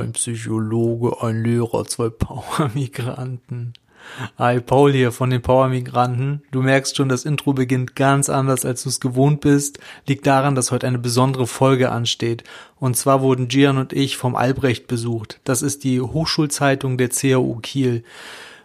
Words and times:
ein 0.00 0.12
Psychologe, 0.12 1.22
ein 1.22 1.42
Lehrer, 1.42 1.84
zwei 1.84 2.08
Power-Migranten. 2.08 3.74
Hi, 4.38 4.60
Paul 4.60 4.92
hier 4.92 5.12
von 5.12 5.30
den 5.30 5.42
Power-Migranten. 5.42 6.42
Du 6.50 6.62
merkst 6.62 6.96
schon, 6.96 7.08
das 7.08 7.24
Intro 7.24 7.52
beginnt 7.52 7.96
ganz 7.96 8.28
anders, 8.28 8.64
als 8.64 8.84
du 8.84 8.88
es 8.88 9.00
gewohnt 9.00 9.40
bist. 9.40 9.78
Liegt 10.06 10.26
daran, 10.26 10.54
dass 10.54 10.70
heute 10.70 10.86
eine 10.86 10.98
besondere 10.98 11.46
Folge 11.46 11.90
ansteht. 11.90 12.44
Und 12.78 12.96
zwar 12.96 13.20
wurden 13.20 13.48
Gian 13.48 13.78
und 13.78 13.92
ich 13.92 14.16
vom 14.16 14.36
Albrecht 14.36 14.86
besucht. 14.86 15.40
Das 15.44 15.62
ist 15.62 15.84
die 15.84 16.00
Hochschulzeitung 16.00 16.98
der 16.98 17.08
CAU 17.08 17.58
Kiel. 17.62 18.04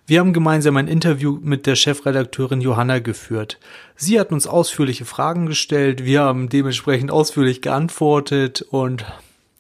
Wir 0.06 0.20
haben 0.20 0.34
gemeinsam 0.34 0.78
ein 0.78 0.88
Interview 0.88 1.40
mit 1.42 1.66
der 1.66 1.76
Chefredakteurin 1.76 2.60
Johanna 2.60 3.00
geführt. 3.00 3.60
Sie 3.96 4.20
hat 4.20 4.32
uns 4.32 4.48
ausführliche 4.48 5.06
Fragen 5.06 5.46
gestellt, 5.46 6.04
wir 6.04 6.22
haben 6.22 6.50
dementsprechend 6.50 7.12
ausführlich 7.12 7.62
geantwortet 7.62 8.62
und 8.62 9.06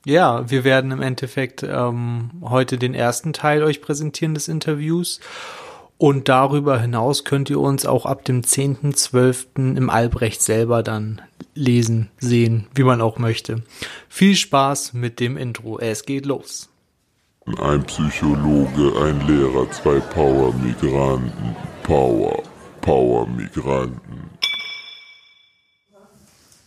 ja, 0.05 0.49
wir 0.49 0.63
werden 0.63 0.91
im 0.91 1.01
Endeffekt 1.01 1.63
ähm, 1.63 2.31
heute 2.41 2.77
den 2.77 2.93
ersten 2.93 3.33
Teil 3.33 3.63
euch 3.63 3.81
präsentieren 3.81 4.33
des 4.33 4.47
Interviews. 4.47 5.19
Und 5.97 6.29
darüber 6.29 6.79
hinaus 6.79 7.25
könnt 7.25 7.51
ihr 7.51 7.59
uns 7.59 7.85
auch 7.85 8.07
ab 8.07 8.25
dem 8.25 8.41
10.12. 8.41 9.77
im 9.77 9.89
Albrecht 9.91 10.41
selber 10.41 10.81
dann 10.81 11.21
lesen, 11.53 12.09
sehen, 12.17 12.65
wie 12.73 12.83
man 12.83 13.01
auch 13.01 13.19
möchte. 13.19 13.61
Viel 14.09 14.35
Spaß 14.35 14.93
mit 14.93 15.19
dem 15.19 15.37
Intro. 15.37 15.77
Es 15.77 16.03
geht 16.03 16.25
los. 16.25 16.69
Ein 17.59 17.83
Psychologe, 17.83 18.93
ein 19.03 19.27
Lehrer, 19.27 19.69
zwei 19.69 19.99
Power-Migranten. 19.99 21.55
Power, 21.83 22.41
Power-Migranten. 22.81 24.10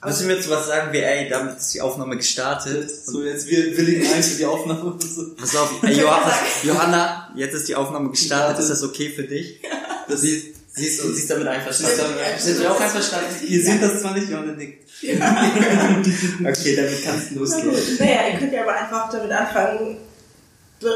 Müssen 0.06 0.28
wir 0.28 0.36
jetzt 0.36 0.50
was 0.50 0.66
sagen 0.66 0.92
wie, 0.92 0.98
ey, 0.98 1.28
damit 1.28 1.58
ist 1.58 1.72
die 1.74 1.80
Aufnahme 1.80 2.16
gestartet. 2.16 2.90
So, 3.06 3.22
jetzt 3.22 3.46
wir 3.48 3.76
willigen 3.76 4.06
ein 4.12 4.22
für 4.22 4.36
die 4.36 4.44
Aufnahme. 4.44 4.98
Pass 5.38 5.56
auf, 5.56 5.82
ey, 5.82 6.00
Johanna, 6.00 6.32
Johanna, 6.62 7.32
jetzt 7.36 7.54
ist 7.54 7.68
die 7.68 7.74
Aufnahme 7.76 8.10
gestartet, 8.10 8.58
ist 8.58 8.70
das 8.70 8.82
okay 8.82 9.10
für 9.10 9.24
dich? 9.24 9.60
Das 10.08 10.20
sie, 10.22 10.54
siehst 10.72 11.02
du, 11.02 11.12
siehst 11.12 11.30
damit 11.30 11.48
einverstanden? 11.48 11.96
Sind 12.38 12.60
wir 12.60 12.72
auch 12.72 12.80
einverstanden? 12.80 13.46
Ihr 13.46 13.62
seht 13.62 13.82
das 13.82 14.00
zwar 14.00 14.14
nicht, 14.14 14.28
Johanna 14.30 14.52
nickt. 14.52 14.84
okay, 15.02 16.76
damit 16.76 17.04
kannst 17.04 17.30
du 17.30 17.38
losgehen. 17.40 17.74
Naja, 17.98 18.28
ihr 18.32 18.38
könnt 18.38 18.52
ja 18.52 18.62
aber 18.62 18.74
einfach 18.74 19.10
damit 19.10 19.30
anfangen, 19.32 19.98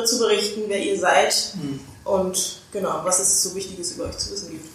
zu 0.04 0.18
berichten, 0.18 0.62
wer 0.68 0.82
ihr 0.82 0.98
seid 0.98 1.32
Hm. 1.54 1.80
und 2.04 2.60
genau, 2.72 3.00
was 3.04 3.20
es 3.20 3.42
so 3.42 3.54
Wichtiges 3.54 3.92
über 3.92 4.04
euch 4.04 4.18
zu 4.18 4.32
wissen 4.32 4.50
gibt. 4.50 4.66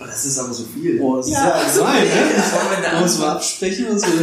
Oh, 0.00 0.06
das 0.06 0.24
ist 0.24 0.38
aber 0.38 0.52
so 0.54 0.64
viel. 0.64 0.98
Boah, 0.98 1.18
das 1.18 1.28
Ja. 1.30 1.60
ist 1.60 1.76
ja 1.76 1.82
allgemein, 1.84 2.08
ne? 2.08 2.12
Wollen 2.14 2.82
wir 2.82 2.90
da 2.90 3.00
Muss 3.00 3.18
man 3.18 3.28
absprechen 3.30 3.86
oder 3.86 3.98
so? 3.98 4.06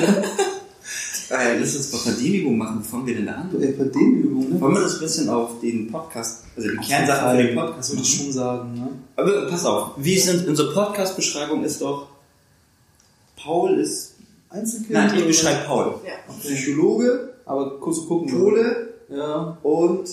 Äh, 1.30 1.59
lass 1.59 1.75
uns 1.75 1.92
mal 1.92 1.97
Verdehnübung 2.00 2.58
machen. 2.58 2.80
Wo 2.80 2.84
fangen 2.88 3.06
wir 3.06 3.16
denn 3.16 3.25
da 3.25 3.34
an? 3.34 3.50
Ey, 3.61 3.73
Bei 3.73 3.84
den 3.84 4.22
Übungen, 4.22 4.50
ne? 4.53 4.61
Wollen 4.61 4.75
wir 4.75 4.81
das 4.84 4.94
ein 4.94 5.00
bisschen 5.02 5.28
auf 5.28 5.59
den 5.61 5.92
Podcast, 5.92 6.44
also 6.56 6.69
die 6.69 6.78
Kernsachen 6.78 7.38
für 7.38 7.44
den 7.44 7.53
Podcast 7.56 7.89
würde 7.92 8.02
ich 8.02 8.16
schon 8.17 8.31
sagen, 8.31 8.73
ne? 8.75 8.88
Aber 9.17 9.47
pass 9.50 9.66
auf, 9.66 9.89
wie 9.97 10.14
ist 10.14 10.30
denn 10.30 10.47
unsere 10.47 10.73
Podcast-Beschreibung 10.73 11.66
ist 11.66 11.81
doch, 11.81 12.08
Paul 13.36 13.78
ist, 13.78 14.14
Einzelkind? 14.50 14.91
nein, 14.94 15.09
ich 15.09 15.17
oder 15.17 15.25
beschreibe 15.28 15.66
Paul. 15.67 15.95
Ja. 16.06 16.34
Psychologe, 16.39 17.34
Aber 17.45 17.78
kurz 17.81 17.97
zu 17.97 18.06
gucken. 18.08 18.31
Pole 18.39 18.94
Ja. 19.09 19.58
und 19.64 20.08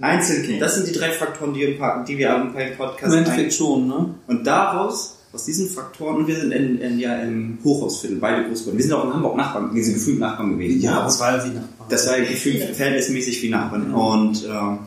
Einzelkind. 0.00 0.60
Das 0.60 0.74
sind 0.74 0.88
die 0.88 0.92
drei 0.92 1.12
Faktoren, 1.12 1.54
die, 1.54 1.62
im 1.62 1.78
die 2.08 2.18
wir 2.18 2.34
am 2.34 2.52
Podcast 2.76 3.12
Im 3.12 3.18
Endeffekt 3.20 3.52
schon, 3.52 3.86
ne? 3.86 4.14
Und 4.26 4.46
daraus, 4.46 5.18
aus 5.32 5.44
diesen 5.44 5.68
Faktoren, 5.68 6.16
und 6.16 6.26
wir 6.26 6.40
sind 6.40 6.50
in, 6.50 6.78
in, 6.78 6.98
ja 6.98 7.20
im 7.22 7.58
Hochhausviertel, 7.62 8.18
beide 8.18 8.48
groß 8.48 8.60
geworden. 8.60 8.78
Wir 8.78 8.84
sind 8.84 8.94
auch 8.94 9.04
in 9.04 9.14
Hamburg 9.14 9.36
Nachbarn, 9.36 9.74
wir 9.74 9.84
sind 9.84 9.94
gefühlt 9.94 10.18
Nachbarn 10.18 10.50
gewesen. 10.50 10.80
das 11.04 11.20
war 11.20 11.36
ja 11.36 11.44
wie 11.44 11.54
Nachbarn. 11.54 11.88
Das 11.88 12.06
war 12.08 12.18
ja 12.18 12.24
gefühlt 12.24 12.62
verhältnismäßig 12.74 13.42
wie 13.42 13.50
Nachbarn. 13.50 13.94
Und 13.94 14.44
ähm, 14.44 14.78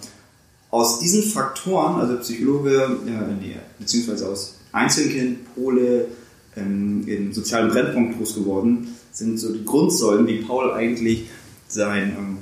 aus 0.69 1.00
diesen 1.00 1.23
Faktoren, 1.23 2.02
also 2.02 2.17
Psychologe, 2.17 2.97
äh, 3.08 3.41
nee, 3.41 3.56
beziehungsweise 3.80 4.28
aus 4.28 4.58
Einzelkind, 4.72 5.56
Pole, 5.56 6.08
ähm, 6.57 7.07
im 7.07 7.31
sozialen 7.31 7.69
Brennpunkt 7.69 8.18
groß 8.18 8.35
geworden, 8.35 8.95
sind 9.12 9.38
so 9.38 9.53
die 9.53 9.63
Grundsäulen, 9.63 10.28
wie 10.28 10.41
Paul 10.41 10.72
eigentlich 10.72 11.29
sein, 11.68 12.16
ähm, 12.18 12.38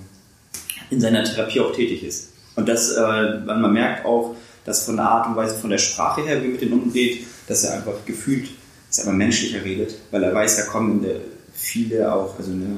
in 0.90 1.00
seiner 1.00 1.24
Therapie 1.24 1.60
auch 1.60 1.74
tätig 1.74 2.04
ist. 2.04 2.30
Und 2.58 2.68
das, 2.68 2.92
äh, 2.94 3.40
man 3.46 3.72
merkt 3.72 4.06
auch, 4.06 4.36
dass 4.66 4.84
von 4.84 4.98
der 4.98 5.06
Art 5.06 5.28
und 5.28 5.36
Weise, 5.36 5.56
von 5.56 5.70
der 5.70 5.78
Sprache 5.78 6.24
her, 6.24 6.44
wie 6.44 6.48
mit 6.48 6.60
denen 6.60 6.74
umgeht, 6.74 7.26
dass 7.48 7.64
er 7.64 7.76
einfach 7.76 8.04
gefühlt, 8.04 8.50
dass 8.90 9.00
er 9.00 9.08
aber 9.08 9.14
menschlicher 9.14 9.64
redet, 9.64 9.96
weil 10.12 10.24
er 10.24 10.34
weiß, 10.34 10.58
da 10.58 10.64
kommen 10.64 11.06
äh, 11.06 11.20
viele 11.54 12.12
auch, 12.12 12.38
also 12.38 12.52
ne, 12.52 12.78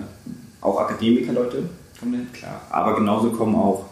auch 0.60 0.82
Akademiker-Leute 0.82 1.64
kommen 1.98 2.14
hin, 2.14 2.28
klar, 2.34 2.62
aber 2.70 2.96
genauso 2.96 3.32
kommen 3.32 3.56
auch 3.56 3.86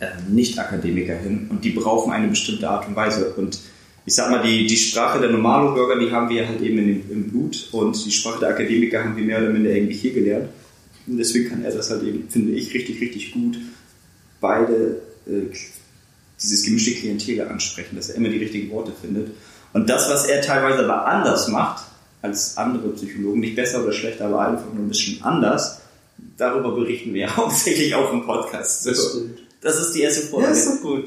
ähm, 0.00 0.34
Nicht-Akademiker 0.34 1.16
hin 1.16 1.46
und 1.50 1.62
die 1.62 1.70
brauchen 1.70 2.10
eine 2.10 2.28
bestimmte 2.28 2.70
Art 2.70 2.88
und 2.88 2.96
Weise. 2.96 3.34
Und 3.34 3.58
ich 4.06 4.14
sag 4.14 4.30
mal, 4.30 4.42
die, 4.42 4.66
die 4.66 4.76
Sprache 4.78 5.20
der 5.20 5.28
Normalo-Bürger, 5.28 6.00
die 6.00 6.10
haben 6.10 6.30
wir 6.30 6.48
halt 6.48 6.62
eben 6.62 6.78
in, 6.78 7.10
im 7.10 7.30
Blut 7.30 7.68
und 7.72 8.02
die 8.02 8.10
Sprache 8.10 8.40
der 8.40 8.48
Akademiker 8.48 9.04
haben 9.04 9.14
wir 9.14 9.24
mehr 9.24 9.40
oder 9.40 9.50
minder 9.50 9.70
irgendwie 9.70 9.94
hier 9.94 10.14
gelernt. 10.14 10.48
Und 11.06 11.18
deswegen 11.18 11.50
kann 11.50 11.64
er 11.64 11.72
das 11.72 11.90
halt 11.90 12.02
eben, 12.02 12.26
finde 12.30 12.52
ich, 12.52 12.72
richtig, 12.72 12.98
richtig 13.02 13.32
gut 13.32 13.58
beide 14.40 15.00
äh, 15.26 15.42
dieses 16.40 16.62
gemischte 16.64 16.92
Klientel 16.92 17.48
ansprechen, 17.48 17.96
dass 17.96 18.10
er 18.10 18.16
immer 18.16 18.28
die 18.28 18.38
richtigen 18.38 18.70
Worte 18.70 18.92
findet. 19.00 19.32
Und 19.72 19.88
das, 19.90 20.08
was 20.08 20.26
er 20.26 20.40
teilweise 20.40 20.84
aber 20.84 21.06
anders 21.06 21.48
macht 21.48 21.84
als 22.22 22.56
andere 22.56 22.88
Psychologen, 22.90 23.40
nicht 23.40 23.56
besser 23.56 23.82
oder 23.82 23.92
schlechter, 23.92 24.26
aber 24.26 24.40
einfach 24.46 24.72
nur 24.72 24.84
ein 24.84 24.88
bisschen 24.88 25.22
anders, 25.22 25.80
darüber 26.36 26.72
berichten 26.74 27.14
wir 27.14 27.34
hauptsächlich 27.36 27.94
auch 27.94 28.12
im 28.12 28.24
Podcast. 28.24 28.82
So. 28.84 28.90
Das 28.90 29.08
stimmt. 29.10 29.38
Das 29.60 29.76
ist 29.80 29.92
die 29.92 30.02
erste 30.02 30.20
Ja, 30.22 30.26
Folge. 30.28 30.50
ist 30.50 30.66
doch 30.68 30.80
gut. 30.82 31.04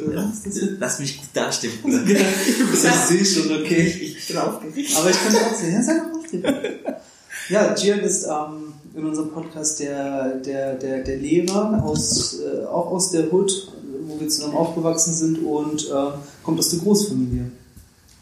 Lass 0.79 0.99
mich 0.99 1.17
gut 1.17 1.29
dastehen, 1.33 1.71
ich 1.85 2.79
sehe 2.79 3.25
schon, 3.25 3.61
okay. 3.61 3.87
Ich 4.01 4.27
bin 4.27 4.37
aufgeregt. 4.37 4.91
Aber 4.97 5.09
ich 5.09 5.17
kann 5.23 5.35
auch 5.37 5.55
sehen, 5.55 5.73
ja, 5.73 5.81
sei 5.81 5.99
doch 5.99 6.19
aufgeregt. 6.19 6.79
Ja, 7.50 7.74
Gian 7.74 8.00
ist 8.00 8.25
ähm, 8.25 8.74
in 8.96 9.06
unserem 9.06 9.31
Podcast 9.31 9.79
der, 9.79 10.35
der, 10.38 10.75
der, 10.75 11.03
der 11.03 11.18
Lehrer, 11.18 11.84
aus, 11.84 12.40
äh, 12.40 12.66
auch 12.66 12.91
aus 12.91 13.12
der 13.12 13.31
Hood, 13.31 13.72
wo 14.07 14.19
wir 14.19 14.28
zusammen 14.28 14.56
aufgewachsen 14.56 15.13
sind 15.13 15.44
und 15.44 15.90
äh, 15.90 16.12
kommt 16.44 16.59
aus 16.59 16.69
der 16.69 16.79
Großfamilie. 16.79 17.52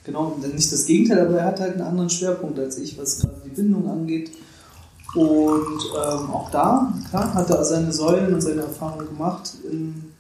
Genau, 0.06 0.38
nicht 0.54 0.72
das 0.72 0.86
Gegenteil, 0.86 1.28
aber 1.28 1.38
er 1.38 1.46
hat 1.46 1.60
halt 1.60 1.74
einen 1.74 1.82
anderen 1.82 2.10
Schwerpunkt 2.10 2.58
als 2.58 2.78
ich, 2.78 2.98
was 2.98 3.20
gerade 3.20 3.42
die 3.46 3.50
Bindung 3.50 3.88
angeht. 3.90 4.32
Und 5.16 5.82
ähm, 5.96 6.30
auch 6.32 6.50
da, 6.52 6.94
klar, 7.10 7.34
hat 7.34 7.50
er 7.50 7.66
seine 7.66 7.92
Säulen 7.92 8.34
und 8.34 8.42
seine 8.42 8.62
Erfahrungen 8.62 9.08
gemacht 9.08 9.54
im, 9.70 10.12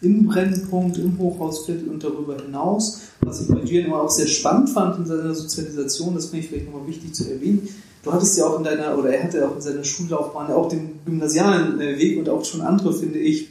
im 0.00 0.26
Brennpunkt, 0.26 0.96
im 0.98 1.18
Hochhausviertel 1.18 1.88
und 1.88 2.02
darüber 2.02 2.36
hinaus. 2.36 3.00
Was 3.20 3.40
ich 3.40 3.48
bei 3.48 3.60
Gian 3.60 3.86
immer 3.86 4.02
auch 4.02 4.10
sehr 4.10 4.28
spannend 4.28 4.70
fand 4.70 4.98
in 4.98 5.06
seiner 5.06 5.34
Sozialisation, 5.34 6.14
das 6.14 6.26
finde 6.26 6.44
ich 6.44 6.50
vielleicht 6.50 6.72
nochmal 6.72 6.86
wichtig 6.86 7.14
zu 7.14 7.28
erwähnen. 7.30 7.68
Du 8.08 8.14
hattest 8.14 8.38
ja 8.38 8.46
auch 8.46 8.56
in 8.56 8.64
deiner, 8.64 8.96
oder 8.98 9.10
er 9.10 9.24
hatte 9.24 9.46
auch 9.46 9.56
in 9.56 9.60
seiner 9.60 9.84
Schullaufbahn 9.84 10.48
ja 10.48 10.54
auch 10.54 10.70
den 10.70 10.98
gymnasialen 11.04 11.78
äh, 11.78 11.98
Weg 11.98 12.18
und 12.18 12.26
auch 12.30 12.42
schon 12.42 12.62
andere, 12.62 12.94
finde 12.94 13.18
ich, 13.18 13.48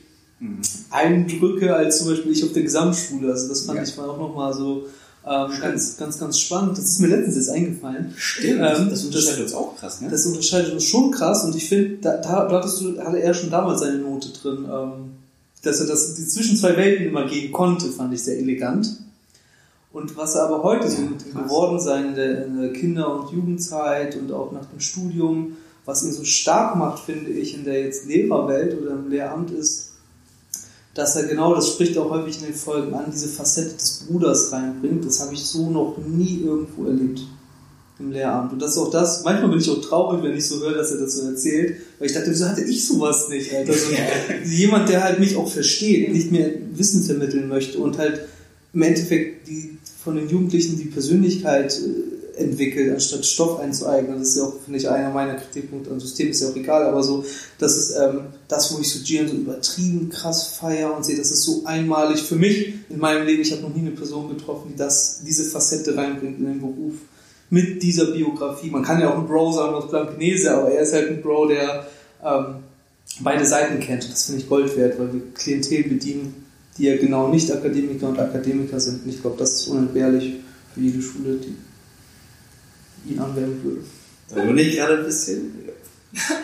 Eindrücke 0.89 1.75
als 1.75 1.99
zum 1.99 2.07
Beispiel 2.09 2.31
ich 2.31 2.43
auf 2.43 2.53
der 2.53 2.63
Gesamtschule. 2.63 3.31
Also 3.31 3.49
das 3.49 3.61
fand 3.61 3.77
Ja. 3.77 3.83
ich 3.83 3.95
mal 3.97 4.09
auch 4.09 4.17
nochmal 4.17 4.53
so 4.55 4.85
ähm, 5.27 5.51
ganz, 5.61 5.97
ganz, 5.97 6.17
ganz 6.19 6.39
spannend. 6.39 6.75
Das 6.75 6.85
ist 6.85 6.99
mir 6.99 7.07
letztens 7.07 7.35
jetzt 7.35 7.49
eingefallen. 7.49 8.13
Stimmt, 8.15 8.61
Ähm, 8.61 8.89
das 8.89 9.03
unterscheidet 9.03 9.43
uns 9.43 9.53
auch 9.53 9.75
krass, 9.75 10.01
ne? 10.01 10.09
Das 10.09 10.25
unterscheidet 10.25 10.73
uns 10.73 10.85
schon 10.85 11.11
krass 11.11 11.43
und 11.43 11.55
ich 11.55 11.69
finde, 11.69 11.97
da, 12.01 12.17
da, 12.17 12.47
da 12.47 12.61
du, 12.61 12.99
hatte 12.99 13.21
er 13.21 13.33
schon 13.35 13.51
damals 13.51 13.81
seine 13.81 13.97
Note 13.99 14.29
drin, 14.41 14.65
ähm, 14.71 14.91
dass 15.61 15.79
er 15.81 15.85
das, 15.85 16.15
die 16.15 16.25
zwischen 16.25 16.57
zwei 16.57 16.75
Welten 16.77 17.05
immer 17.07 17.27
gehen 17.27 17.51
konnte, 17.51 17.89
fand 17.89 18.11
ich 18.13 18.23
sehr 18.23 18.37
elegant. 18.39 18.89
Und 19.97 20.15
was 20.15 20.35
er 20.35 20.43
aber 20.43 20.61
heute 20.61 20.87
so 20.87 21.01
mit 21.01 21.25
dem 21.25 21.33
krass. 21.33 21.43
Gewordensein 21.45 22.09
in 22.09 22.15
der, 22.15 22.45
in 22.45 22.61
der 22.61 22.71
Kinder- 22.71 23.19
und 23.19 23.31
Jugendzeit 23.31 24.15
und 24.15 24.31
auch 24.31 24.51
nach 24.51 24.65
dem 24.65 24.79
Studium, 24.79 25.57
was 25.85 26.03
ihn 26.03 26.13
so 26.13 26.23
stark 26.23 26.75
macht, 26.75 27.03
finde 27.03 27.31
ich, 27.31 27.55
in 27.55 27.65
der 27.65 27.81
jetzt 27.81 28.05
Lehrerwelt 28.05 28.79
oder 28.79 28.91
im 28.91 29.09
Lehramt 29.09 29.49
ist, 29.49 29.93
dass 30.93 31.15
er 31.15 31.23
genau, 31.23 31.55
das 31.55 31.69
spricht 31.69 31.97
auch 31.97 32.11
häufig 32.11 32.37
in 32.41 32.45
den 32.45 32.53
Folgen 32.53 32.93
an, 32.93 33.05
diese 33.11 33.27
Facette 33.27 33.73
des 33.73 34.05
Bruders 34.05 34.51
reinbringt. 34.51 35.03
Das 35.03 35.19
habe 35.19 35.33
ich 35.33 35.43
so 35.43 35.67
noch 35.71 35.97
nie 35.97 36.41
irgendwo 36.43 36.85
erlebt 36.85 37.21
im 37.97 38.11
Lehramt. 38.11 38.53
Und 38.53 38.61
das 38.61 38.73
ist 38.73 38.77
auch 38.77 38.91
das, 38.91 39.23
manchmal 39.23 39.49
bin 39.49 39.59
ich 39.59 39.69
auch 39.71 39.81
traurig, 39.81 40.21
wenn 40.21 40.37
ich 40.37 40.47
so 40.47 40.59
höre, 40.59 40.75
dass 40.75 40.91
er 40.91 40.99
das 40.99 41.15
so 41.15 41.27
erzählt, 41.27 41.77
weil 41.97 42.07
ich 42.07 42.13
dachte, 42.13 42.29
wieso 42.29 42.47
hatte 42.47 42.61
ich 42.61 42.85
sowas 42.85 43.29
nicht, 43.29 43.51
Alter? 43.51 43.73
So, 43.73 43.87
jemand, 44.45 44.89
der 44.89 45.03
halt 45.03 45.19
mich 45.19 45.35
auch 45.35 45.49
versteht, 45.49 46.13
nicht 46.13 46.31
mehr 46.31 46.51
Wissen 46.73 47.03
vermitteln 47.03 47.47
möchte 47.47 47.79
und 47.79 47.97
halt 47.97 48.27
im 48.77 48.83
Endeffekt 48.83 49.47
die 49.47 49.75
von 50.03 50.15
den 50.15 50.29
Jugendlichen 50.29 50.77
die 50.77 50.85
Persönlichkeit 50.85 51.73
äh, 51.79 52.41
entwickelt, 52.43 52.93
anstatt 52.93 53.25
Stoff 53.25 53.59
einzueignen. 53.59 54.19
Das 54.19 54.29
ist 54.29 54.37
ja 54.37 54.43
auch, 54.43 54.53
finde 54.63 54.77
ich, 54.79 54.87
einer 54.87 55.09
meiner 55.09 55.33
Kritikpunkte 55.33 55.89
am 55.89 55.99
System, 55.99 56.29
ist 56.29 56.43
ja 56.43 56.49
auch 56.49 56.55
egal, 56.55 56.85
aber 56.85 57.01
so, 57.01 57.25
das 57.57 57.75
ist 57.75 57.95
ähm, 57.97 58.19
das, 58.47 58.71
wo 58.71 58.79
ich 58.79 58.93
so 58.93 59.03
Gian 59.03 59.27
so 59.27 59.33
übertrieben 59.33 60.09
krass 60.09 60.43
feier 60.59 60.95
und 60.95 61.03
sehe, 61.03 61.17
das 61.17 61.31
ist 61.31 61.41
so 61.41 61.63
einmalig 61.65 62.21
für 62.21 62.35
mich 62.35 62.75
in 62.89 62.99
meinem 62.99 63.25
Leben. 63.25 63.41
Ich 63.41 63.51
habe 63.51 63.63
noch 63.63 63.73
nie 63.73 63.81
eine 63.81 63.91
Person 63.91 64.29
getroffen, 64.29 64.69
die 64.71 64.77
das, 64.77 65.23
diese 65.25 65.43
Facette 65.43 65.97
reinbringt 65.97 66.37
in 66.37 66.45
den 66.45 66.59
Beruf 66.59 66.93
mit 67.49 67.81
dieser 67.81 68.11
Biografie. 68.11 68.69
Man 68.69 68.83
kann 68.83 69.01
ja 69.01 69.11
auch 69.11 69.17
ein 69.17 69.25
Bro 69.25 69.53
sagen 69.53 69.73
aus 69.73 69.89
Blankenese, 69.89 70.53
aber 70.55 70.69
er 70.71 70.81
ist 70.81 70.93
halt 70.93 71.09
ein 71.09 71.23
Bro, 71.23 71.47
der 71.47 71.87
ähm, 72.23 72.57
beide 73.21 73.43
Seiten 73.43 73.79
kennt. 73.79 74.07
Das 74.11 74.27
finde 74.27 74.41
ich 74.41 74.47
Gold 74.47 74.77
wert, 74.77 74.99
weil 74.99 75.11
wir 75.11 75.21
Klientel 75.33 75.83
bedienen, 75.85 76.46
die 76.77 76.85
ja 76.85 76.97
genau 76.97 77.29
nicht 77.29 77.51
Akademiker 77.51 78.09
und 78.09 78.19
Akademiker 78.19 78.79
sind. 78.79 79.03
Und 79.03 79.09
ich 79.09 79.21
glaube, 79.21 79.37
das 79.37 79.53
ist 79.53 79.67
unentbehrlich 79.67 80.35
für 80.73 80.79
jede 80.79 81.01
Schule, 81.01 81.37
die 81.37 83.11
ihn 83.11 83.19
anwenden 83.19 83.63
würde. 83.63 83.81
Da 84.29 84.43
bin 84.43 84.57
ich 84.57 84.75
gerade 84.75 84.97
ein 84.97 85.05
bisschen. 85.05 85.53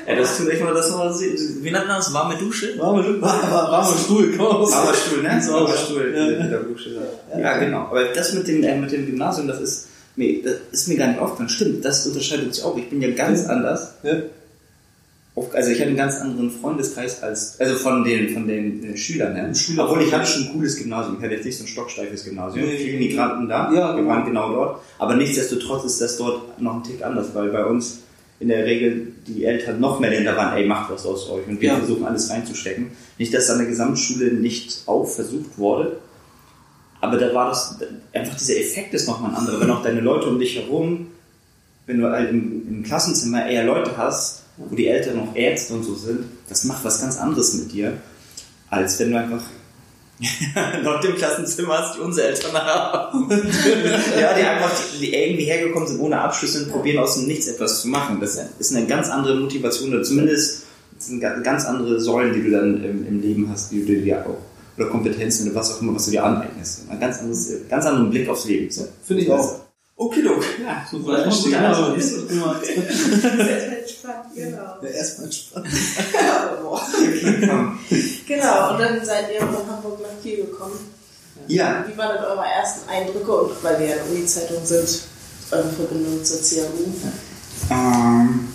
Ja, 0.08 0.16
das 0.16 0.38
tut 0.38 0.50
echt 0.50 0.62
mal 0.62 0.74
das 0.74 0.92
mal 0.92 1.14
sehen. 1.14 1.36
Wie 1.62 1.72
nennt 1.72 1.88
man 1.88 1.98
das? 1.98 2.14
Warme 2.14 2.38
Dusche? 2.38 2.78
Warme, 2.78 3.22
warme 3.22 3.98
Stuhl, 3.98 4.34
komm 4.36 4.46
aus. 4.46 4.72
Warmer 4.72 4.94
Stuhl, 4.94 5.24
ne? 5.24 5.42
So, 5.42 5.54
Warmer 5.54 5.78
Stuhl. 5.78 6.14
ja. 6.16 6.44
mit 6.44 6.52
der 6.52 6.60
Dusche, 6.60 6.90
ja. 7.32 7.40
ja, 7.40 7.58
genau. 7.58 7.80
Aber 7.88 8.04
das 8.06 8.34
mit 8.34 8.48
dem, 8.48 8.64
äh, 8.64 8.78
mit 8.78 8.92
dem 8.92 9.06
Gymnasium, 9.06 9.48
das 9.48 9.62
ist, 9.62 9.88
mir, 10.16 10.44
das 10.44 10.56
ist 10.72 10.88
mir 10.90 10.98
gar 10.98 11.08
nicht 11.08 11.20
aufgefallen. 11.20 11.50
Stimmt, 11.50 11.86
das 11.86 12.06
unterscheidet 12.06 12.54
sich 12.54 12.64
auch. 12.64 12.78
Ich 12.78 12.90
bin 12.90 13.02
ja 13.02 13.12
ganz 13.12 13.46
anders. 13.46 13.96
Ja. 14.04 14.18
Also 15.54 15.72
ich 15.72 15.80
hatte 15.80 15.88
einen 15.88 15.98
ganz 15.98 16.18
anderen 16.18 16.52
Freundeskreis 16.52 17.24
als, 17.24 17.60
also 17.60 17.76
von 17.76 18.04
den, 18.04 18.30
von 18.34 18.48
den 18.48 18.94
äh, 18.94 18.98
Schülern 18.98 19.34
her. 19.36 19.54
Schüler- 19.56 19.86
Obwohl 19.86 20.04
ich 20.04 20.14
hatte 20.14 20.28
schon 20.28 20.44
ein 20.44 20.54
cooles 20.54 20.78
Gymnasium. 20.78 21.18
Ich 21.18 21.24
hatte 21.24 21.34
jetzt 21.34 21.46
nicht 21.46 21.58
so 21.58 21.64
ein 21.64 21.68
stocksteifes 21.68 22.24
Gymnasium. 22.26 22.66
Nee. 22.68 22.78
Viele 22.78 22.98
Migranten 23.00 23.50
da. 23.50 23.72
Ja, 23.74 23.96
wir 23.96 24.02
genau. 24.04 24.10
waren 24.14 24.26
genau 24.26 24.52
dort. 24.54 24.82
Aber 25.00 25.16
nichtsdestotrotz 25.16 25.86
ist 25.86 26.00
das 26.02 26.18
dort 26.18 26.62
noch 26.62 26.76
ein 26.76 26.84
Tick 26.84 27.04
anders, 27.04 27.34
weil 27.34 27.50
bei 27.50 27.66
uns 27.66 28.00
in 28.40 28.50
der 28.50 28.64
Regel 28.66 29.14
die 29.28 29.46
Eltern 29.46 29.80
noch 29.80 30.00
mehr 30.00 30.12
dahinter 30.12 30.36
waren, 30.38 30.56
ey, 30.56 30.68
macht 30.68 30.92
was 30.92 31.06
aus 31.06 31.28
euch. 31.32 31.48
Und 31.48 31.60
wir 31.62 31.70
Ja. 31.70 31.78
versuchen 31.78 32.06
alles 32.06 32.30
reinzustecken. 32.30 32.92
Nicht, 33.18 33.34
dass 33.34 33.50
an 33.50 33.58
der 33.58 33.68
Gesamtschule 33.68 34.34
nicht 34.34 34.84
auch 34.86 35.06
versucht 35.06 35.58
wurde. 35.58 35.98
Aber 37.02 37.18
da 37.18 37.34
war 37.34 37.50
das, 37.50 37.78
einfach 38.14 38.38
dieser 38.38 38.58
Effekt 38.58 38.94
ist 38.94 39.08
nochmal 39.08 39.32
ein 39.32 39.38
anderer. 39.38 39.60
Wenn 39.62 39.72
auch 39.72 39.82
deine 39.82 40.00
Leute 40.02 40.28
um 40.28 40.38
dich 40.40 40.58
herum, 40.58 41.08
wenn 41.88 42.00
du 42.00 42.10
halt 42.12 42.30
im, 42.30 42.68
im 42.70 42.84
Klassenzimmer 42.84 43.48
eher 43.50 43.66
Leute 43.66 43.98
hast, 43.98 44.43
wo 44.58 44.76
die 44.76 44.88
Eltern 44.88 45.18
noch 45.18 45.36
Ärzte 45.36 45.74
und 45.74 45.84
so 45.84 45.96
sind, 45.96 46.26
das 46.50 46.64
macht 46.66 46.84
was 46.84 47.02
ganz 47.02 47.18
anderes 47.18 47.54
mit 47.56 47.72
dir, 47.72 47.98
als 48.70 49.00
wenn 49.00 49.12
du 49.12 49.18
einfach 49.20 49.42
Leute 50.84 51.08
im 51.08 51.16
Klassenzimmer 51.16 51.80
hast, 51.80 51.96
die 51.98 52.02
unsere 52.02 52.28
Eltern 52.28 52.54
haben. 52.54 53.30
ja, 54.20 54.34
die 54.34 54.42
einfach 54.44 54.72
die 55.00 55.14
irgendwie 55.14 55.46
hergekommen 55.46 55.88
sind 55.88 56.00
ohne 56.00 56.20
Abschlüsse 56.22 56.64
und 56.64 56.72
probieren 56.72 57.00
aus 57.04 57.16
dem 57.16 57.28
Nichts 57.28 57.48
etwas 57.48 57.82
zu 57.82 57.88
machen. 57.88 58.20
Das 58.22 58.40
ist 58.60 58.76
eine 58.76 58.86
ganz 58.86 59.10
andere 59.10 59.36
Motivation 59.40 59.90
oder 59.94 60.04
zumindest 60.04 60.64
sind 61.00 61.20
ga- 61.20 61.40
ganz 61.40 61.66
andere 61.66 62.00
Säulen, 62.00 62.34
die 62.34 62.44
du 62.44 62.52
dann 62.52 62.84
im, 62.84 63.08
im 63.08 63.22
Leben 63.22 63.50
hast, 63.52 63.72
die 63.72 63.84
du 63.86 64.00
dir 64.02 64.26
auch 64.26 64.38
oder 64.78 64.88
Kompetenzen 64.90 65.48
oder 65.50 65.60
was 65.60 65.74
auch 65.74 65.82
immer, 65.82 65.94
was 65.96 66.06
du 66.06 66.12
dir 66.12 66.24
aneignest. 66.24 66.84
Ein 66.90 67.00
ganz 67.00 67.20
anderes, 67.20 67.50
ganz 67.70 67.86
anderen 67.86 68.10
Blick 68.10 68.28
aufs 68.30 68.46
Leben. 68.46 68.72
So. 68.72 68.88
Finde 69.06 69.24
ich 69.24 69.32
auch. 69.32 69.60
Okay, 69.96 70.24
Doc. 70.24 70.44
Ja, 70.64 70.84
So 70.90 71.08
Einstieg, 71.12 71.56
also, 71.60 71.96
Sehr 72.00 73.53
entspannt, 74.24 74.36
genau. 74.36 74.78
ja, 74.82 74.90
erstmal 74.90 75.26
entspannt. 75.26 75.68
Genau, 78.26 78.74
und 78.74 78.80
dann 78.80 79.06
seid 79.06 79.34
ihr 79.34 79.42
von 79.42 79.68
Hamburg 79.70 80.00
nach 80.02 80.22
Kiel 80.22 80.46
gekommen. 80.46 80.80
Ja, 81.48 81.86
Wie 81.88 81.98
waren 81.98 82.16
denn 82.16 82.26
eure 82.26 82.46
ersten 82.46 82.90
Eindrücke 82.90 83.32
und 83.32 83.64
weil 83.64 83.80
wir 83.80 83.88
ja 83.88 83.96
eine 83.96 84.04
Uni-Zeitung 84.06 84.66
sind, 84.66 85.02
eure 85.52 85.70
Verbindung 85.70 86.24
zur 86.24 86.40
CAU? 86.40 86.94
Ähm, 87.70 88.48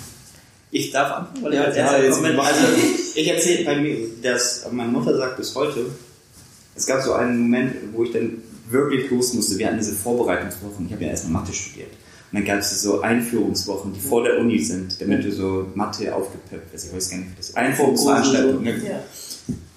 ich 0.71 0.91
darf 0.91 1.13
anfangen, 1.13 1.45
weil 1.45 1.53
ich 1.53 1.59
Ja, 1.59 1.65
als 1.65 1.77
ja, 1.77 1.99
erster 1.99 2.33
mach. 2.33 2.47
Also, 2.47 2.67
ich 3.15 3.29
erzähle 3.29 3.65
bei 3.65 3.77
mir, 3.77 3.99
dass 4.23 4.67
meine 4.71 4.91
Mutter 4.91 5.17
sagt 5.17 5.37
bis 5.37 5.55
heute, 5.55 5.87
es 6.75 6.87
gab 6.87 7.03
so 7.03 7.13
einen 7.13 7.41
Moment, 7.41 7.75
wo 7.93 8.05
ich 8.05 8.13
dann 8.13 8.43
wirklich 8.71 9.11
los 9.11 9.33
musste. 9.35 9.59
Wir 9.59 9.67
hatten 9.67 9.79
diese 9.79 9.93
Vorbereitungswochen. 9.93 10.87
Ich 10.87 10.93
habe 10.93 11.05
ja 11.05 11.11
erstmal 11.11 11.43
Mathe 11.43 11.53
studiert. 11.53 11.91
Und 12.31 12.39
dann 12.41 12.45
gab 12.45 12.59
es 12.59 12.83
so 12.83 13.01
Einführungswochen, 13.01 13.93
die 13.95 14.01
vor 14.01 14.23
der 14.25 14.39
Uni 14.39 14.59
sind, 14.63 15.01
damit 15.01 15.25
du 15.25 15.33
so 15.33 15.67
Mathe 15.75 16.15
aufgepeppt 16.15 16.73
wirst. 16.73 16.87
Ich 16.89 16.95
weiß 16.95 17.11
gar 17.11 17.17
nicht, 17.19 17.39
das 17.39 17.55
Einführungsveranstaltungen. 17.57 18.67
Ja. 18.87 19.01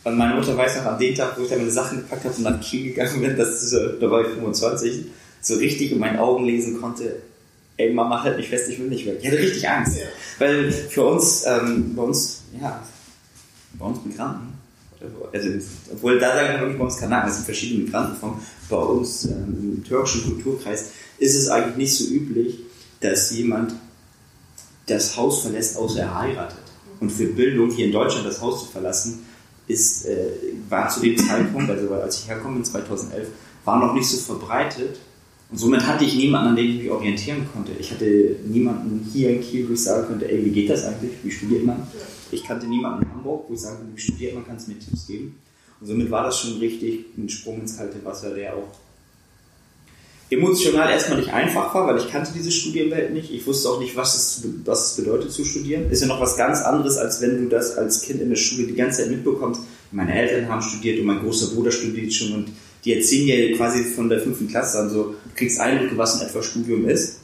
Und 0.03 0.18
meine 0.18 0.36
Mutter 0.36 0.57
weiß 0.57 0.77
noch, 0.77 0.86
an 0.88 1.00
dem 1.00 1.15
Tag, 1.15 1.38
wo 1.38 1.44
ich 1.44 1.50
dann 1.50 1.59
meine 1.59 1.71
Sachen 1.71 2.00
gepackt 2.00 2.25
habe 2.25 2.36
und 2.36 2.44
nach 2.44 2.59
Kiel 2.59 2.89
gegangen 2.89 3.21
bin, 3.21 3.38
das 3.38 3.50
ist, 3.63 3.69
so- 3.69 3.88
da 4.00 4.09
war 4.12 4.21
ich 4.21 4.27
25, 4.33 5.06
so 5.42 5.56
richtig 5.56 5.92
in 5.92 6.00
meinen 6.00 6.18
Augen 6.19 6.45
lesen 6.45 6.81
konnte, 6.81 7.18
ey 7.77 7.94
Mama, 7.94 8.21
halt 8.24 8.38
mich 8.38 8.50
fest, 8.50 8.68
ich 8.69 8.80
will 8.80 8.88
nicht 8.88 9.06
weg. 9.06 9.19
Ich 9.21 9.27
hatte 9.27 9.38
richtig 9.39 9.69
Angst. 9.69 9.98
Ja. 9.98 10.06
Weil 10.39 10.71
für 10.71 11.03
uns, 11.06 11.45
ähm, 11.45 11.95
bei 11.95 12.01
uns, 12.03 12.42
ja, 12.59 12.83
bei 13.80 13.86
uns 13.86 14.03
Migranten, 14.03 14.53
also, 15.33 15.48
obwohl 15.94 16.19
da 16.19 16.36
sagen 16.36 16.53
wir 16.53 16.59
wirklich 16.62 16.77
bei 16.77 16.83
uns 16.86 16.98
Kanaken, 16.98 17.30
es 17.30 17.36
sind 17.38 17.45
verschiedene 17.45 17.86
Migrantenformen, 17.86 18.39
bei 18.71 18.77
uns 18.77 19.25
ähm, 19.25 19.75
im 19.77 19.83
türkischen 19.83 20.23
Kulturkreis 20.23 20.91
ist 21.19 21.35
es 21.35 21.50
eigentlich 21.50 21.77
nicht 21.77 21.95
so 21.95 22.06
üblich, 22.12 22.59
dass 23.00 23.29
jemand 23.31 23.75
das 24.88 25.15
Haus 25.15 25.41
verlässt, 25.41 25.77
außer 25.77 26.00
er 26.00 26.19
heiratet. 26.19 26.57
Und 27.00 27.12
für 27.12 27.27
Bildung 27.27 27.69
hier 27.69 27.85
in 27.85 27.91
Deutschland 27.91 28.25
das 28.25 28.41
Haus 28.41 28.65
zu 28.65 28.71
verlassen, 28.71 29.25
ist, 29.68 30.06
äh, 30.06 30.31
war 30.69 30.89
zu 30.89 31.01
dem 31.01 31.18
Zeitpunkt, 31.18 31.69
also 31.69 31.94
als 31.94 32.19
ich 32.19 32.27
herkomme 32.27 32.57
in 32.57 32.65
2011, 32.65 33.27
war 33.63 33.79
noch 33.79 33.94
nicht 33.94 34.07
so 34.07 34.18
verbreitet. 34.18 35.00
Und 35.50 35.57
somit 35.57 35.85
hatte 35.85 36.06
ich 36.06 36.15
niemanden, 36.15 36.50
an 36.50 36.56
dem 36.56 36.69
ich 36.69 36.77
mich 36.77 36.89
orientieren 36.89 37.45
konnte. 37.53 37.74
Ich 37.79 37.91
hatte 37.91 38.38
niemanden 38.45 39.06
hier 39.12 39.31
in 39.31 39.41
Kiel, 39.41 39.67
wo 39.67 39.74
ich 39.74 39.83
sagen 39.83 40.07
könnte, 40.07 40.31
ey, 40.31 40.45
wie 40.45 40.51
geht 40.51 40.69
das 40.69 40.85
eigentlich? 40.85 41.12
Wie 41.24 41.31
studiert 41.31 41.65
man? 41.65 41.88
Ich 42.31 42.44
kannte 42.44 42.67
niemanden 42.67 43.03
in 43.03 43.12
Hamburg, 43.12 43.45
wo 43.50 43.53
ich 43.53 43.59
sagen 43.59 43.77
könnte, 43.77 43.95
wie 43.95 44.01
studiert 44.01 44.33
man, 44.33 44.45
kann 44.45 44.56
es 44.56 44.67
mir 44.67 44.79
Tipps 44.79 45.07
geben. 45.07 45.35
Und 45.81 45.87
somit 45.87 46.11
war 46.11 46.23
das 46.23 46.39
schon 46.39 46.59
richtig 46.59 47.05
ein 47.17 47.27
Sprung 47.27 47.61
ins 47.61 47.77
kalte 47.77 48.03
Wasser, 48.05 48.35
der 48.35 48.55
auch 48.55 48.69
emotional 50.29 50.89
erstmal 50.89 51.19
nicht 51.19 51.33
einfach 51.33 51.73
war, 51.75 51.87
weil 51.87 51.97
ich 51.97 52.09
kannte 52.09 52.31
diese 52.33 52.51
Studienwelt 52.51 53.13
nicht. 53.13 53.33
Ich 53.33 53.45
wusste 53.45 53.67
auch 53.67 53.79
nicht, 53.79 53.95
was 53.97 54.15
es, 54.15 54.47
was 54.63 54.91
es 54.91 54.97
bedeutet 54.97 55.31
zu 55.31 55.43
studieren. 55.43 55.91
Ist 55.91 56.01
ja 56.01 56.07
noch 56.07 56.21
was 56.21 56.37
ganz 56.37 56.61
anderes, 56.61 56.97
als 56.97 57.19
wenn 57.21 57.43
du 57.43 57.49
das 57.49 57.77
als 57.77 58.01
Kind 58.01 58.21
in 58.21 58.29
der 58.29 58.37
Schule 58.37 58.67
die 58.67 58.75
ganze 58.75 59.01
Zeit 59.01 59.11
mitbekommst. 59.11 59.61
Meine 59.91 60.13
Eltern 60.13 60.49
haben 60.49 60.61
studiert 60.61 60.99
und 60.99 61.05
mein 61.05 61.19
großer 61.19 61.53
Bruder 61.53 61.71
studiert 61.71 62.13
schon 62.13 62.33
und 62.33 62.47
die 62.85 62.93
erzählen 62.93 63.25
dir 63.25 63.57
quasi 63.57 63.83
von 63.83 64.07
der 64.07 64.21
fünften 64.21 64.47
Klasse 64.47 64.79
an 64.79 64.89
so, 64.89 65.03
du 65.03 65.29
kriegst 65.35 65.59
Eindrücke, 65.59 65.97
was 65.97 66.19
in 66.19 66.27
etwa 66.27 66.41
Studium 66.41 66.87
ist. 66.87 67.19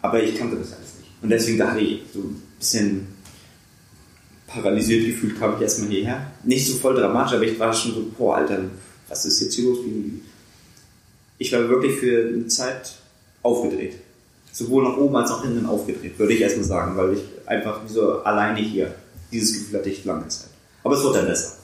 Aber 0.00 0.22
ich 0.22 0.38
kannte 0.38 0.56
das 0.56 0.72
alles 0.72 0.94
nicht. 0.98 1.10
Und 1.20 1.30
deswegen 1.30 1.58
da 1.58 1.70
hatte 1.70 1.80
ich 1.80 2.02
so 2.12 2.20
ein 2.20 2.42
bisschen 2.58 3.06
paralysiert 4.54 5.06
gefühlt, 5.06 5.38
kam 5.38 5.56
ich 5.56 5.62
erstmal 5.62 5.90
hierher. 5.90 6.26
Nicht 6.44 6.66
so 6.66 6.74
voll 6.74 6.94
dramatisch, 6.94 7.34
aber 7.34 7.44
ich 7.44 7.58
war 7.58 7.72
schon 7.72 7.94
so, 7.94 8.06
boah, 8.16 8.36
Alter, 8.36 8.60
was 9.08 9.24
ist 9.24 9.40
jetzt 9.40 9.54
hier 9.54 9.64
los? 9.64 9.78
Ich 11.38 11.52
war 11.52 11.68
wirklich 11.68 11.96
für 11.96 12.28
eine 12.28 12.46
Zeit 12.46 12.92
aufgedreht. 13.42 13.94
Sowohl 14.52 14.84
nach 14.84 14.96
oben 14.96 15.16
als 15.16 15.30
auch 15.30 15.42
hinten 15.42 15.66
aufgedreht, 15.66 16.18
würde 16.18 16.32
ich 16.32 16.40
erstmal 16.40 16.64
sagen, 16.64 16.96
weil 16.96 17.14
ich 17.14 17.22
einfach 17.46 17.80
so 17.88 18.22
alleine 18.22 18.60
hier 18.60 18.94
dieses 19.32 19.52
Gefühl 19.52 19.80
hatte 19.80 19.90
ich 19.90 20.04
lange 20.04 20.28
Zeit. 20.28 20.50
Aber 20.84 20.96
es 20.96 21.02
wird 21.02 21.16
dann 21.16 21.26
besser. 21.26 21.56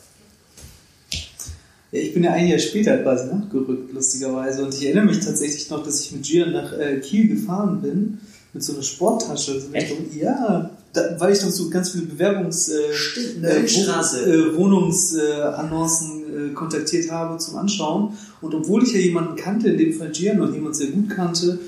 Ja, 1.92 2.00
ich 2.00 2.14
bin 2.14 2.24
ja 2.24 2.32
ein 2.32 2.46
Jahr 2.46 2.58
später 2.58 2.98
quasi 2.98 3.32
nachgerückt, 3.32 3.92
lustigerweise. 3.92 4.64
Und 4.64 4.74
ich 4.74 4.84
erinnere 4.86 5.06
mich 5.06 5.20
tatsächlich 5.20 5.68
noch, 5.70 5.84
dass 5.84 6.00
ich 6.00 6.12
mit 6.12 6.22
Gian 6.22 6.52
nach 6.52 6.72
äh, 6.72 7.00
Kiel 7.00 7.28
gefahren 7.28 7.80
bin, 7.80 8.18
mit 8.52 8.62
so 8.62 8.72
einer 8.74 8.82
Sporttasche. 8.82 9.60
So? 9.60 9.68
Richtung, 9.72 9.98
ja, 10.16 10.70
da, 10.92 11.00
weil 11.18 11.32
ich 11.32 11.42
noch 11.42 11.50
so 11.50 11.70
ganz 11.70 11.90
viele 11.90 12.06
Bewerbungs... 12.06 12.68
Äh, 12.68 12.92
Stimmt, 12.92 13.44
äh, 13.44 13.68
Straße. 13.68 14.26
Wo, 14.26 14.30
äh, 14.30 14.56
Wohnungsannoncen 14.56 16.50
äh, 16.50 16.52
kontaktiert 16.52 17.10
habe 17.10 17.38
zum 17.38 17.56
Anschauen. 17.56 18.16
Und 18.40 18.54
obwohl 18.54 18.82
ich 18.82 18.92
ja 18.92 18.98
jemanden 18.98 19.36
kannte, 19.36 19.68
in 19.68 19.78
dem 19.78 19.92
Fall 19.92 20.10
Gian, 20.10 20.40
und 20.40 20.52
jemand 20.54 20.76
sehr 20.76 20.88
gut 20.88 21.10
kannte, 21.10 21.58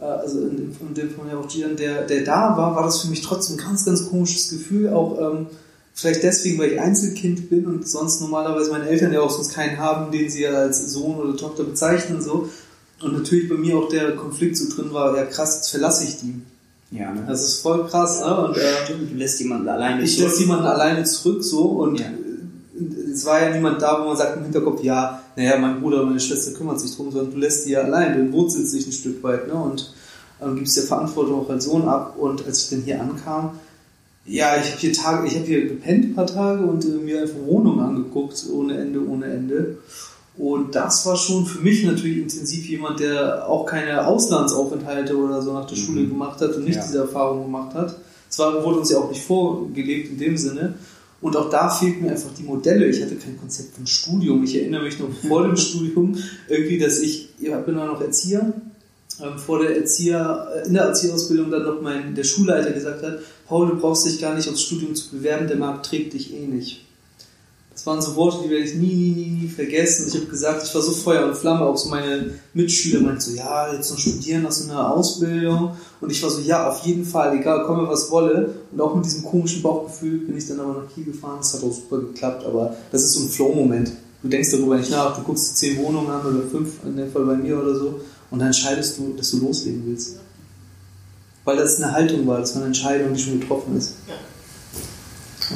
äh, 0.00 0.04
also 0.04 0.40
in 0.40 0.56
dem, 0.56 0.76
in 0.80 0.94
dem 0.94 1.10
Fall 1.10 1.26
ja 1.30 1.38
auch 1.38 1.48
Gian, 1.48 1.76
der, 1.76 2.06
der 2.06 2.24
da 2.24 2.56
war, 2.56 2.74
war 2.74 2.84
das 2.84 3.02
für 3.02 3.08
mich 3.08 3.20
trotzdem 3.20 3.56
ein 3.56 3.64
ganz, 3.64 3.84
ganz 3.84 4.08
komisches 4.08 4.48
Gefühl. 4.50 4.90
Auch 4.90 5.18
ähm, 5.20 5.46
vielleicht 5.92 6.22
deswegen, 6.22 6.58
weil 6.58 6.72
ich 6.72 6.80
Einzelkind 6.80 7.50
bin 7.50 7.66
und 7.66 7.86
sonst 7.86 8.20
normalerweise 8.20 8.70
meine 8.70 8.88
Eltern 8.88 9.12
ja 9.12 9.20
auch 9.20 9.30
sonst 9.30 9.52
keinen 9.52 9.76
haben, 9.78 10.10
den 10.10 10.30
sie 10.30 10.42
ja 10.42 10.52
als 10.52 10.90
Sohn 10.90 11.16
oder 11.16 11.36
Tochter 11.36 11.64
bezeichnen 11.64 12.16
und 12.16 12.22
so. 12.22 12.48
Und 13.02 13.12
natürlich 13.14 13.48
bei 13.48 13.56
mir 13.56 13.76
auch 13.76 13.88
der 13.88 14.14
Konflikt 14.16 14.56
so 14.56 14.74
drin 14.74 14.92
war, 14.92 15.16
ja 15.16 15.24
krass, 15.24 15.56
jetzt 15.56 15.70
verlasse 15.70 16.04
ich 16.04 16.18
die. 16.18 16.34
Ja, 16.90 17.12
ne? 17.12 17.24
Das 17.28 17.42
ist 17.42 17.62
voll 17.62 17.86
krass, 17.86 18.20
ne? 18.20 18.46
Und, 18.48 18.56
äh, 18.56 18.84
Stimmt, 18.84 19.12
du 19.12 19.16
lässt 19.16 19.40
jemanden 19.40 19.68
alleine 19.68 20.02
ich 20.02 20.16
zurück. 20.16 20.28
lasse 20.30 20.40
jemanden 20.42 20.66
alleine 20.66 21.04
zurück 21.04 21.42
so 21.44 21.62
und 21.62 22.00
Ja. 22.00 22.06
äh, 22.06 23.12
es 23.12 23.24
war 23.24 23.40
ja 23.42 23.50
niemand 23.54 23.80
da, 23.82 24.00
wo 24.02 24.08
man 24.08 24.16
sagt 24.16 24.36
im 24.36 24.42
Hinterkopf, 24.44 24.82
ja, 24.82 25.22
naja, 25.36 25.58
mein 25.58 25.80
Bruder 25.80 26.04
meine 26.04 26.20
Schwester 26.20 26.52
kümmert 26.52 26.80
sich 26.80 26.94
drum, 26.96 27.10
sondern 27.10 27.32
du 27.32 27.38
lässt 27.38 27.66
die 27.66 27.70
ja 27.72 27.82
allein, 27.82 28.16
du 28.26 28.32
wurzelst 28.32 28.74
dich 28.74 28.86
ein 28.86 28.92
Stück 28.92 29.22
weit 29.22 29.46
ne? 29.48 29.54
und 29.54 29.92
ähm, 30.42 30.56
gibst 30.56 30.76
der 30.76 30.84
Verantwortung 30.84 31.40
auch 31.44 31.50
als 31.50 31.64
Sohn 31.64 31.86
ab. 31.88 32.16
Und 32.18 32.46
als 32.46 32.64
ich 32.64 32.70
dann 32.70 32.82
hier 32.82 33.00
ankam, 33.00 33.52
ja, 34.26 34.56
ich 34.60 34.70
habe 34.70 34.80
hier 34.80 34.92
Tage, 34.92 35.26
ich 35.26 35.34
habe 35.36 35.46
hier 35.46 35.68
gepennt 35.68 36.04
ein 36.06 36.14
paar 36.14 36.26
Tage 36.26 36.62
und 36.64 36.84
äh, 36.84 36.88
mir 36.88 37.22
einfach 37.22 37.38
Wohnungen 37.46 37.80
angeguckt, 37.80 38.44
ohne 38.52 38.78
Ende, 38.78 39.06
ohne 39.06 39.26
Ende. 39.26 39.78
Und 40.40 40.74
das 40.74 41.04
war 41.04 41.16
schon 41.16 41.44
für 41.44 41.58
mich 41.60 41.84
natürlich 41.84 42.16
intensiv 42.16 42.66
jemand, 42.66 42.98
der 43.00 43.46
auch 43.46 43.66
keine 43.66 44.06
Auslandsaufenthalte 44.06 45.14
oder 45.14 45.42
so 45.42 45.52
nach 45.52 45.66
der 45.66 45.76
Schule 45.76 46.06
gemacht 46.06 46.40
hat 46.40 46.56
und 46.56 46.64
nicht 46.64 46.76
Ja. 46.76 46.82
diese 46.82 46.98
Erfahrung 47.00 47.42
gemacht 47.42 47.74
hat. 47.74 47.96
Zwar 48.30 48.64
wurde 48.64 48.78
uns 48.78 48.90
ja 48.90 48.98
auch 48.98 49.10
nicht 49.10 49.22
vorgelebt 49.22 50.08
in 50.08 50.18
dem 50.18 50.38
Sinne. 50.38 50.74
Und 51.20 51.36
auch 51.36 51.50
da 51.50 51.68
fehlten 51.68 52.04
mir 52.04 52.12
einfach 52.12 52.30
die 52.38 52.44
Modelle. 52.44 52.86
Ich 52.86 53.02
hatte 53.02 53.16
kein 53.16 53.38
Konzept 53.38 53.74
von 53.76 53.86
Studium. 53.86 54.42
Ich 54.42 54.56
erinnere 54.56 54.84
mich 54.84 54.98
noch 54.98 55.10
vor 55.28 55.42
dem 55.42 55.56
Studium 55.66 56.16
irgendwie, 56.48 56.78
dass 56.78 57.00
ich, 57.00 57.28
ich 57.38 57.50
bin 57.66 57.78
auch 57.78 57.86
noch 57.86 58.00
Erzieher 58.00 58.54
ähm, 59.22 59.38
vor 59.38 59.58
der 59.62 59.76
Erzieher, 59.76 60.48
äh, 60.54 60.66
in 60.68 60.72
der 60.72 60.84
Erzieherausbildung 60.84 61.50
dann 61.50 61.64
noch 61.64 61.82
mein, 61.82 62.14
der 62.14 62.24
Schulleiter 62.24 62.70
gesagt 62.72 63.02
hat, 63.02 63.18
Paul, 63.46 63.68
du 63.68 63.76
brauchst 63.76 64.06
dich 64.06 64.18
gar 64.18 64.34
nicht 64.34 64.48
aufs 64.48 64.62
Studium 64.62 64.94
zu 64.94 65.10
bewerben, 65.10 65.46
der 65.48 65.58
Markt 65.58 65.84
trägt 65.84 66.14
dich 66.14 66.32
eh 66.34 66.46
nicht. 66.46 66.86
Das 67.80 67.86
waren 67.86 68.02
so 68.02 68.14
Worte, 68.14 68.44
die 68.44 68.50
werde 68.50 68.64
ich 68.64 68.74
nie, 68.74 68.92
nie, 68.92 69.10
nie, 69.12 69.30
nie 69.40 69.48
vergessen. 69.48 70.04
Ich 70.06 70.14
habe 70.14 70.26
gesagt, 70.26 70.62
ich 70.62 70.74
war 70.74 70.82
so 70.82 70.92
Feuer 70.92 71.24
und 71.24 71.34
Flamme, 71.34 71.64
auch 71.64 71.78
so 71.78 71.88
meine 71.88 72.34
Mitschüler 72.52 73.00
meinten 73.00 73.22
so, 73.22 73.34
ja, 73.34 73.72
jetzt 73.72 73.90
noch 73.90 73.98
studieren, 73.98 74.44
hast 74.46 74.66
du 74.66 74.70
eine 74.70 74.86
Ausbildung? 74.86 75.70
Und 75.98 76.12
ich 76.12 76.22
war 76.22 76.28
so, 76.28 76.42
ja, 76.42 76.68
auf 76.68 76.84
jeden 76.84 77.06
Fall, 77.06 77.38
egal, 77.38 77.64
komme 77.64 77.88
was 77.88 78.10
wolle. 78.10 78.54
Und 78.70 78.82
auch 78.82 78.94
mit 78.94 79.06
diesem 79.06 79.24
komischen 79.24 79.62
Bauchgefühl 79.62 80.18
bin 80.18 80.36
ich 80.36 80.46
dann 80.46 80.60
aber 80.60 80.74
nach 80.74 80.94
Kiel 80.94 81.04
gefahren. 81.04 81.38
Das 81.38 81.54
hat 81.54 81.62
auch 81.62 81.72
super 81.72 82.00
geklappt, 82.00 82.44
aber 82.44 82.76
das 82.92 83.02
ist 83.02 83.14
so 83.14 83.20
ein 83.20 83.30
Flow-Moment. 83.30 83.92
Du 84.22 84.28
denkst 84.28 84.50
darüber 84.50 84.76
nicht 84.76 84.90
nach, 84.90 85.16
du 85.16 85.22
guckst 85.22 85.52
dir 85.52 85.54
zehn 85.54 85.78
Wohnungen 85.82 86.10
an 86.10 86.20
oder 86.20 86.42
fünf, 86.50 86.84
in 86.84 86.98
dem 86.98 87.10
Fall 87.10 87.24
bei 87.24 87.36
mir 87.36 87.58
oder 87.58 87.74
so, 87.74 87.98
und 88.30 88.40
dann 88.40 88.48
entscheidest 88.48 88.98
du, 88.98 89.14
dass 89.16 89.30
du 89.30 89.38
loslegen 89.38 89.84
willst. 89.86 90.16
Weil 91.46 91.56
das 91.56 91.80
eine 91.80 91.92
Haltung 91.92 92.26
war, 92.26 92.40
das 92.40 92.50
war 92.50 92.60
eine 92.60 92.66
Entscheidung, 92.66 93.14
die 93.14 93.22
schon 93.22 93.40
getroffen 93.40 93.78
ist. 93.78 93.94
Ja. 94.06 94.14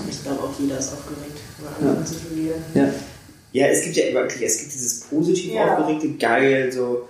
Ich 0.08 0.22
glaube 0.22 0.40
auch 0.42 0.58
jeder 0.58 0.78
ist 0.78 0.92
aufgeregt, 0.92 1.38
mal 1.62 1.68
anfangen 1.88 2.06
zu 2.06 2.14
studieren. 2.14 2.62
Ja. 2.74 2.88
Ja, 3.52 3.66
es 3.68 3.82
gibt 3.82 3.96
ja 3.96 4.12
wirklich, 4.12 4.42
es 4.42 4.58
gibt 4.58 4.74
dieses 4.74 5.00
positiv 5.02 5.52
Ja. 5.52 5.76
aufgeregte, 5.78 6.08
geil, 6.18 6.72
so, 6.72 7.08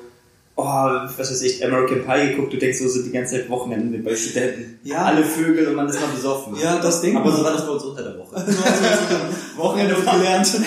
oh, 0.57 0.63
was 0.63 1.19
weiß 1.31 1.41
ich, 1.43 1.65
American 1.65 2.05
Pie 2.05 2.31
geguckt, 2.33 2.53
du 2.53 2.59
denkst 2.59 2.79
so, 2.79 2.89
sind 2.89 3.07
die 3.07 3.13
ganze 3.13 3.37
Zeit 3.37 3.49
Wochenende 3.49 3.99
bei 3.99 4.15
Studenten. 4.15 4.79
Ja. 4.85 5.05
Alle 5.07 5.25
Vögel 5.25 5.69
und 5.69 5.75
man 5.75 5.89
ist 5.89 5.99
mal 6.01 6.09
besoffen. 6.15 6.55
Ja, 6.63 6.79
das 6.81 7.01
denkt 7.01 7.17
Aber 7.19 7.33
so 7.35 7.43
war 7.43 7.53
das 7.53 7.67
bei 7.67 7.73
uns 7.73 7.83
unter 7.85 8.03
der 8.03 8.19
Woche. 8.19 8.37
Wochenende 9.57 9.95
gelernt. 9.95 10.49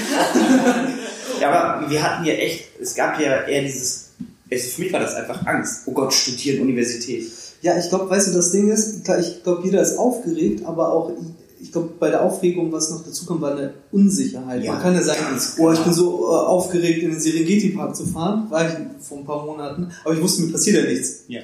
Ja, 1.39 1.51
aber 1.51 1.88
wir 1.88 2.01
hatten 2.01 2.25
ja 2.25 2.33
echt, 2.33 2.65
es 2.81 2.95
gab 2.95 3.19
ja 3.19 3.43
eher 3.43 3.62
dieses, 3.62 4.09
es, 4.50 4.74
für 4.74 4.81
mich 4.81 4.91
war 4.91 5.00
das 5.01 5.13
einfach 5.13 5.45
Angst. 5.45 5.83
Oh 5.86 5.91
Gott, 5.91 6.12
studieren, 6.12 6.62
Universität. 6.63 7.27
Ja, 7.62 7.77
ich 7.77 7.89
glaube, 7.89 8.09
weißt 8.09 8.29
du, 8.29 8.31
das 8.33 8.51
Ding 8.51 8.69
ist, 8.71 9.05
klar, 9.05 9.19
ich 9.19 9.43
glaube, 9.43 9.62
jeder 9.63 9.81
ist 9.81 9.97
aufgeregt, 9.97 10.65
aber 10.65 10.91
auch, 10.91 11.12
ich 11.59 11.71
glaube, 11.71 11.89
bei 11.99 12.09
der 12.09 12.21
Aufregung, 12.21 12.71
was 12.71 12.91
noch 12.91 13.03
dazu 13.03 13.25
kommt, 13.25 13.41
war 13.41 13.51
eine 13.51 13.73
Unsicherheit. 13.91 14.63
Ja, 14.63 14.73
Man 14.73 14.81
kann 14.81 14.93
ja 14.93 15.01
sagen, 15.01 15.19
oh, 15.57 15.71
ich 15.71 15.79
bin 15.79 15.93
so 15.93 16.25
äh, 16.25 16.35
aufgeregt, 16.35 17.03
in 17.03 17.11
den 17.11 17.19
Serengeti-Park 17.19 17.95
zu 17.95 18.05
fahren, 18.05 18.49
war 18.49 18.67
ich 18.67 18.75
vor 19.05 19.19
ein 19.19 19.25
paar 19.25 19.45
Monaten, 19.45 19.87
aber 20.03 20.13
ich 20.13 20.21
wusste, 20.21 20.43
mir 20.43 20.51
passiert 20.51 20.83
ja 20.83 20.89
nichts. 20.89 21.23
Ja. 21.27 21.41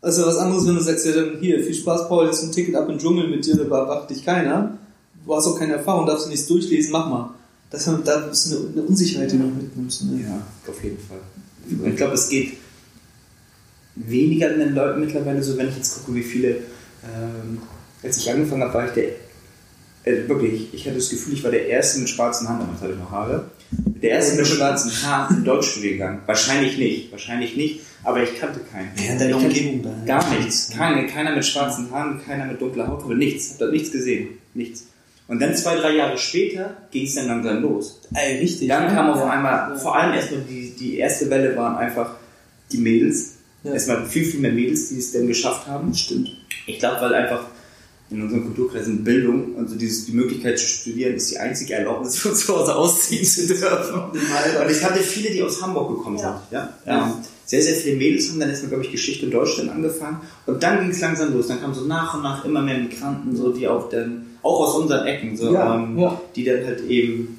Also 0.00 0.26
was 0.26 0.36
anderes, 0.36 0.66
wenn 0.66 0.74
du 0.74 0.82
sagst, 0.82 1.06
ja 1.06 1.12
dann 1.12 1.38
hier, 1.40 1.64
viel 1.64 1.74
Spaß, 1.74 2.08
Paul, 2.08 2.26
jetzt 2.26 2.42
ein 2.42 2.52
Ticket 2.52 2.74
ab 2.74 2.88
in 2.88 2.96
den 2.96 2.98
Dschungel 3.00 3.28
mit 3.28 3.44
dir, 3.46 3.56
da 3.56 3.64
bewacht 3.64 4.10
dich 4.10 4.24
keiner. 4.24 4.78
Du 5.24 5.34
hast 5.34 5.46
auch 5.46 5.58
keine 5.58 5.74
Erfahrung, 5.74 6.06
darfst 6.06 6.26
du 6.26 6.30
nichts 6.30 6.46
durchlesen, 6.46 6.92
mach 6.92 7.08
mal. 7.08 7.34
Das, 7.70 7.90
da 8.04 8.26
ist 8.26 8.52
eine, 8.52 8.68
eine 8.72 8.82
Unsicherheit, 8.82 9.32
die 9.32 9.38
du 9.38 9.44
mitnimmst. 9.44 10.04
Ne? 10.04 10.22
Ja, 10.22 10.70
auf 10.70 10.84
jeden 10.84 10.98
Fall. 10.98 11.18
Ich 11.90 11.96
glaube, 11.96 12.14
es 12.14 12.28
geht 12.28 12.52
weniger 13.96 14.50
den 14.50 14.74
Leuten 14.74 15.00
mittlerweile 15.00 15.42
so, 15.42 15.56
wenn 15.56 15.68
ich 15.68 15.76
jetzt 15.76 15.94
gucke, 15.94 16.14
wie 16.14 16.22
viele, 16.22 16.48
ähm, 17.02 17.58
als 18.04 18.18
ich 18.18 18.30
angefangen 18.30 18.62
habe, 18.62 18.74
war 18.74 18.86
ich 18.86 18.92
der, 18.92 19.04
äh, 20.04 20.28
wirklich, 20.28 20.72
ich 20.72 20.84
hatte 20.86 20.96
das 20.96 21.08
Gefühl, 21.10 21.34
ich 21.34 21.42
war 21.44 21.50
der 21.50 21.66
Erste 21.66 22.00
mit 22.00 22.08
schwarzen 22.08 22.48
Haaren, 22.48 22.60
damals 22.60 22.80
hatte 22.82 22.92
ich 22.92 22.98
noch 22.98 23.10
Haare, 23.10 23.44
der 23.70 24.10
Erste 24.10 24.36
mit 24.36 24.46
schwarzen 24.46 24.90
Haaren 25.02 25.38
im 25.38 25.44
Deutschstudiengang. 25.44 26.20
Wahrscheinlich 26.26 26.76
nicht, 26.78 27.10
wahrscheinlich 27.10 27.56
nicht, 27.56 27.80
aber 28.02 28.22
ich 28.22 28.38
kannte 28.38 28.60
keinen. 28.70 28.90
In 28.96 29.02
Ich 29.02 29.08
kannte 29.08 29.36
Umgebung? 29.36 30.04
Gar 30.06 30.34
nichts. 30.34 30.70
Keine, 30.76 31.06
keiner 31.06 31.34
mit 31.34 31.44
schwarzen 31.44 31.90
Haaren, 31.90 32.20
keiner 32.24 32.44
mit 32.44 32.60
dunkler 32.60 32.86
Hautfarbe, 32.86 33.16
nichts. 33.16 33.52
Hab 33.52 33.58
da 33.60 33.66
nichts 33.70 33.90
gesehen. 33.90 34.28
Nichts. 34.52 34.86
Und 35.26 35.40
dann 35.40 35.56
zwei, 35.56 35.76
drei 35.76 35.96
Jahre 35.96 36.18
später 36.18 36.76
ging 36.90 37.06
es 37.06 37.14
dann 37.14 37.28
langsam 37.28 37.62
los. 37.62 38.02
Ey, 38.12 38.40
richtig. 38.40 38.68
Dann 38.68 38.94
kam 38.94 39.08
auf 39.10 39.20
Ja. 39.20 39.30
einmal, 39.30 39.70
Ja. 39.72 39.76
vor 39.78 39.96
allem 39.96 40.12
erstmal 40.12 40.42
die, 40.42 40.74
die 40.78 40.98
erste 40.98 41.30
Welle 41.30 41.56
waren 41.56 41.76
einfach 41.78 42.10
die 42.70 42.76
Mädels. 42.76 43.36
Ja. 43.62 43.72
Erstmal 43.72 44.04
viel, 44.04 44.26
viel 44.26 44.40
mehr 44.40 44.52
Mädels, 44.52 44.90
die 44.90 44.98
es 44.98 45.12
dann 45.12 45.26
geschafft 45.26 45.66
haben. 45.66 45.94
Stimmt. 45.94 46.28
Ich 46.66 46.78
glaube, 46.78 47.00
weil 47.00 47.14
einfach 47.14 47.46
in 48.10 48.22
unseren 48.22 48.44
Kulturkreisen 48.44 49.02
Bildung, 49.02 49.56
also 49.58 49.76
dieses, 49.76 50.06
die 50.06 50.12
Möglichkeit 50.12 50.58
zu 50.58 50.66
studieren, 50.66 51.14
ist 51.14 51.30
die 51.30 51.38
einzige 51.38 51.74
Erlaubnis, 51.74 52.18
von 52.20 52.34
zu 52.34 52.56
Hause 52.56 52.76
ausziehen 52.76 53.24
zu 53.24 53.46
dürfen. 53.46 54.00
Und 54.12 54.70
ich 54.70 54.84
hatte 54.84 55.00
viele, 55.00 55.30
die 55.30 55.42
aus 55.42 55.60
Hamburg 55.62 55.96
gekommen 55.96 56.18
Ja. 56.18 56.42
sind. 56.50 56.52
Ja? 56.86 57.04
Ähm, 57.06 57.12
sehr, 57.46 57.62
sehr 57.62 57.74
viele 57.74 57.96
Mädels 57.96 58.30
haben 58.30 58.40
dann 58.40 58.48
erstmal, 58.50 58.70
glaube 58.70 58.84
ich, 58.84 58.92
Geschichte 58.92 59.26
in 59.26 59.30
Deutschland 59.32 59.70
angefangen. 59.70 60.18
Und 60.46 60.62
dann 60.62 60.80
ging 60.80 60.90
es 60.90 61.00
langsam 61.00 61.32
los. 61.34 61.48
Dann 61.48 61.60
kamen 61.60 61.74
so 61.74 61.84
nach 61.86 62.14
und 62.14 62.22
nach 62.22 62.44
immer 62.44 62.62
mehr 62.62 62.78
Migranten, 62.78 63.36
so, 63.36 63.52
die 63.52 63.66
auch 63.68 63.88
dann, 63.88 64.26
auch 64.42 64.60
aus 64.68 64.76
unseren 64.82 65.06
Ecken, 65.06 65.36
so, 65.36 65.52
Ja, 65.52 65.74
ähm, 65.74 65.98
ja. 65.98 66.20
die 66.36 66.44
dann 66.44 66.64
halt 66.64 66.82
eben 66.88 67.38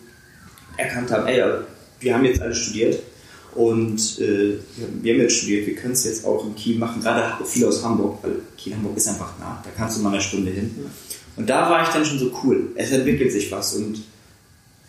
erkannt 0.78 1.12
haben, 1.12 1.28
ey, 1.28 1.42
wir 2.00 2.14
haben 2.14 2.26
jetzt 2.26 2.42
alle 2.42 2.54
studiert 2.54 3.00
und 3.56 4.20
äh, 4.20 4.60
wir 5.02 5.14
haben 5.14 5.22
jetzt 5.22 5.38
studiert, 5.38 5.66
wir 5.66 5.76
können 5.76 5.94
es 5.94 6.04
jetzt 6.04 6.26
auch 6.26 6.46
in 6.46 6.56
Kiel 6.56 6.78
machen, 6.78 7.02
gerade 7.02 7.44
viele 7.46 7.68
aus 7.68 7.84
Hamburg, 7.84 8.20
weil 8.22 8.34
Kiel, 8.58 8.76
Hamburg 8.76 8.98
ist 8.98 9.08
einfach 9.08 9.40
nah, 9.40 9.62
da 9.64 9.70
kannst 9.76 9.98
du 9.98 10.02
mal 10.02 10.12
eine 10.12 10.22
Stunde 10.22 10.52
hin. 10.52 10.76
Und 11.38 11.50
da 11.50 11.70
war 11.70 11.84
ich 11.84 11.90
dann 11.90 12.06
schon 12.06 12.20
so 12.20 12.32
cool, 12.44 12.70
es 12.76 12.92
entwickelt 12.92 13.32
sich 13.32 13.52
was 13.52 13.74
und 13.76 14.04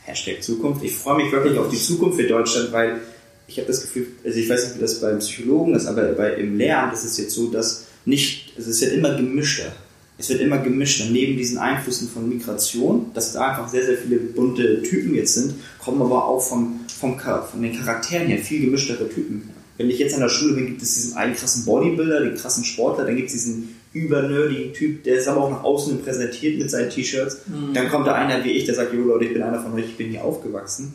Hashtag 0.02 0.42
Zukunft, 0.42 0.84
ich 0.84 0.94
freue 0.94 1.22
mich 1.22 1.32
wirklich 1.32 1.58
auf 1.58 1.68
die 1.68 1.78
Zukunft 1.78 2.18
für 2.18 2.26
Deutschland, 2.26 2.72
weil 2.72 3.00
ich 3.48 3.58
habe 3.58 3.68
das 3.68 3.82
Gefühl, 3.82 4.08
also 4.24 4.38
ich 4.38 4.48
weiß 4.48 4.64
nicht, 4.64 4.76
wie 4.76 4.80
das 4.80 5.00
beim 5.00 5.18
Psychologen 5.18 5.74
ist, 5.74 5.86
aber 5.86 6.02
bei, 6.12 6.34
im 6.34 6.58
Lehramt 6.58 6.92
ist 6.92 7.04
es 7.04 7.18
jetzt 7.18 7.34
so, 7.34 7.50
dass 7.50 7.86
nicht, 8.04 8.52
also 8.56 8.70
es 8.70 8.80
wird 8.80 8.92
immer 8.92 9.14
gemischter. 9.14 9.72
Es 10.18 10.30
wird 10.30 10.40
immer 10.40 10.58
gemischter. 10.58 11.06
Neben 11.10 11.36
diesen 11.36 11.58
Einflüssen 11.58 12.08
von 12.08 12.28
Migration, 12.28 13.10
dass 13.12 13.32
da 13.32 13.50
einfach 13.50 13.68
sehr, 13.68 13.84
sehr 13.84 13.98
viele 13.98 14.16
bunte 14.16 14.82
Typen 14.82 15.14
jetzt 15.14 15.34
sind, 15.34 15.54
kommen 15.78 16.00
aber 16.00 16.24
auch 16.24 16.40
vom, 16.40 16.80
vom, 16.88 17.18
von 17.18 17.62
den 17.62 17.76
Charakteren 17.76 18.26
her 18.26 18.38
viel 18.38 18.62
gemischtere 18.62 19.08
Typen. 19.08 19.50
Wenn 19.76 19.90
ich 19.90 19.98
jetzt 19.98 20.14
an 20.14 20.20
der 20.20 20.30
Schule 20.30 20.54
bin, 20.54 20.66
gibt 20.66 20.82
es 20.82 20.94
diesen 20.94 21.16
einen 21.18 21.34
krassen 21.34 21.66
Bodybuilder, 21.66 22.20
den 22.20 22.34
krassen 22.34 22.64
Sportler, 22.64 23.04
dann 23.04 23.16
gibt 23.16 23.28
es 23.28 23.34
diesen 23.34 23.76
übernerdigen 23.92 24.72
Typ, 24.72 25.04
der 25.04 25.16
ist 25.16 25.28
aber 25.28 25.42
auch 25.42 25.50
nach 25.50 25.64
außen 25.64 26.02
präsentiert 26.02 26.58
mit 26.58 26.70
seinen 26.70 26.88
T-Shirts. 26.88 27.42
Dann 27.74 27.88
kommt 27.90 28.06
da 28.06 28.14
einer 28.14 28.42
wie 28.44 28.52
ich, 28.52 28.64
der 28.64 28.74
sagt, 28.74 28.94
jo 28.94 29.02
Leute, 29.02 29.26
ich 29.26 29.32
bin 29.34 29.42
einer 29.42 29.60
von 29.60 29.74
euch, 29.74 29.84
ich 29.84 29.96
bin 29.96 30.10
hier 30.10 30.24
aufgewachsen. 30.24 30.94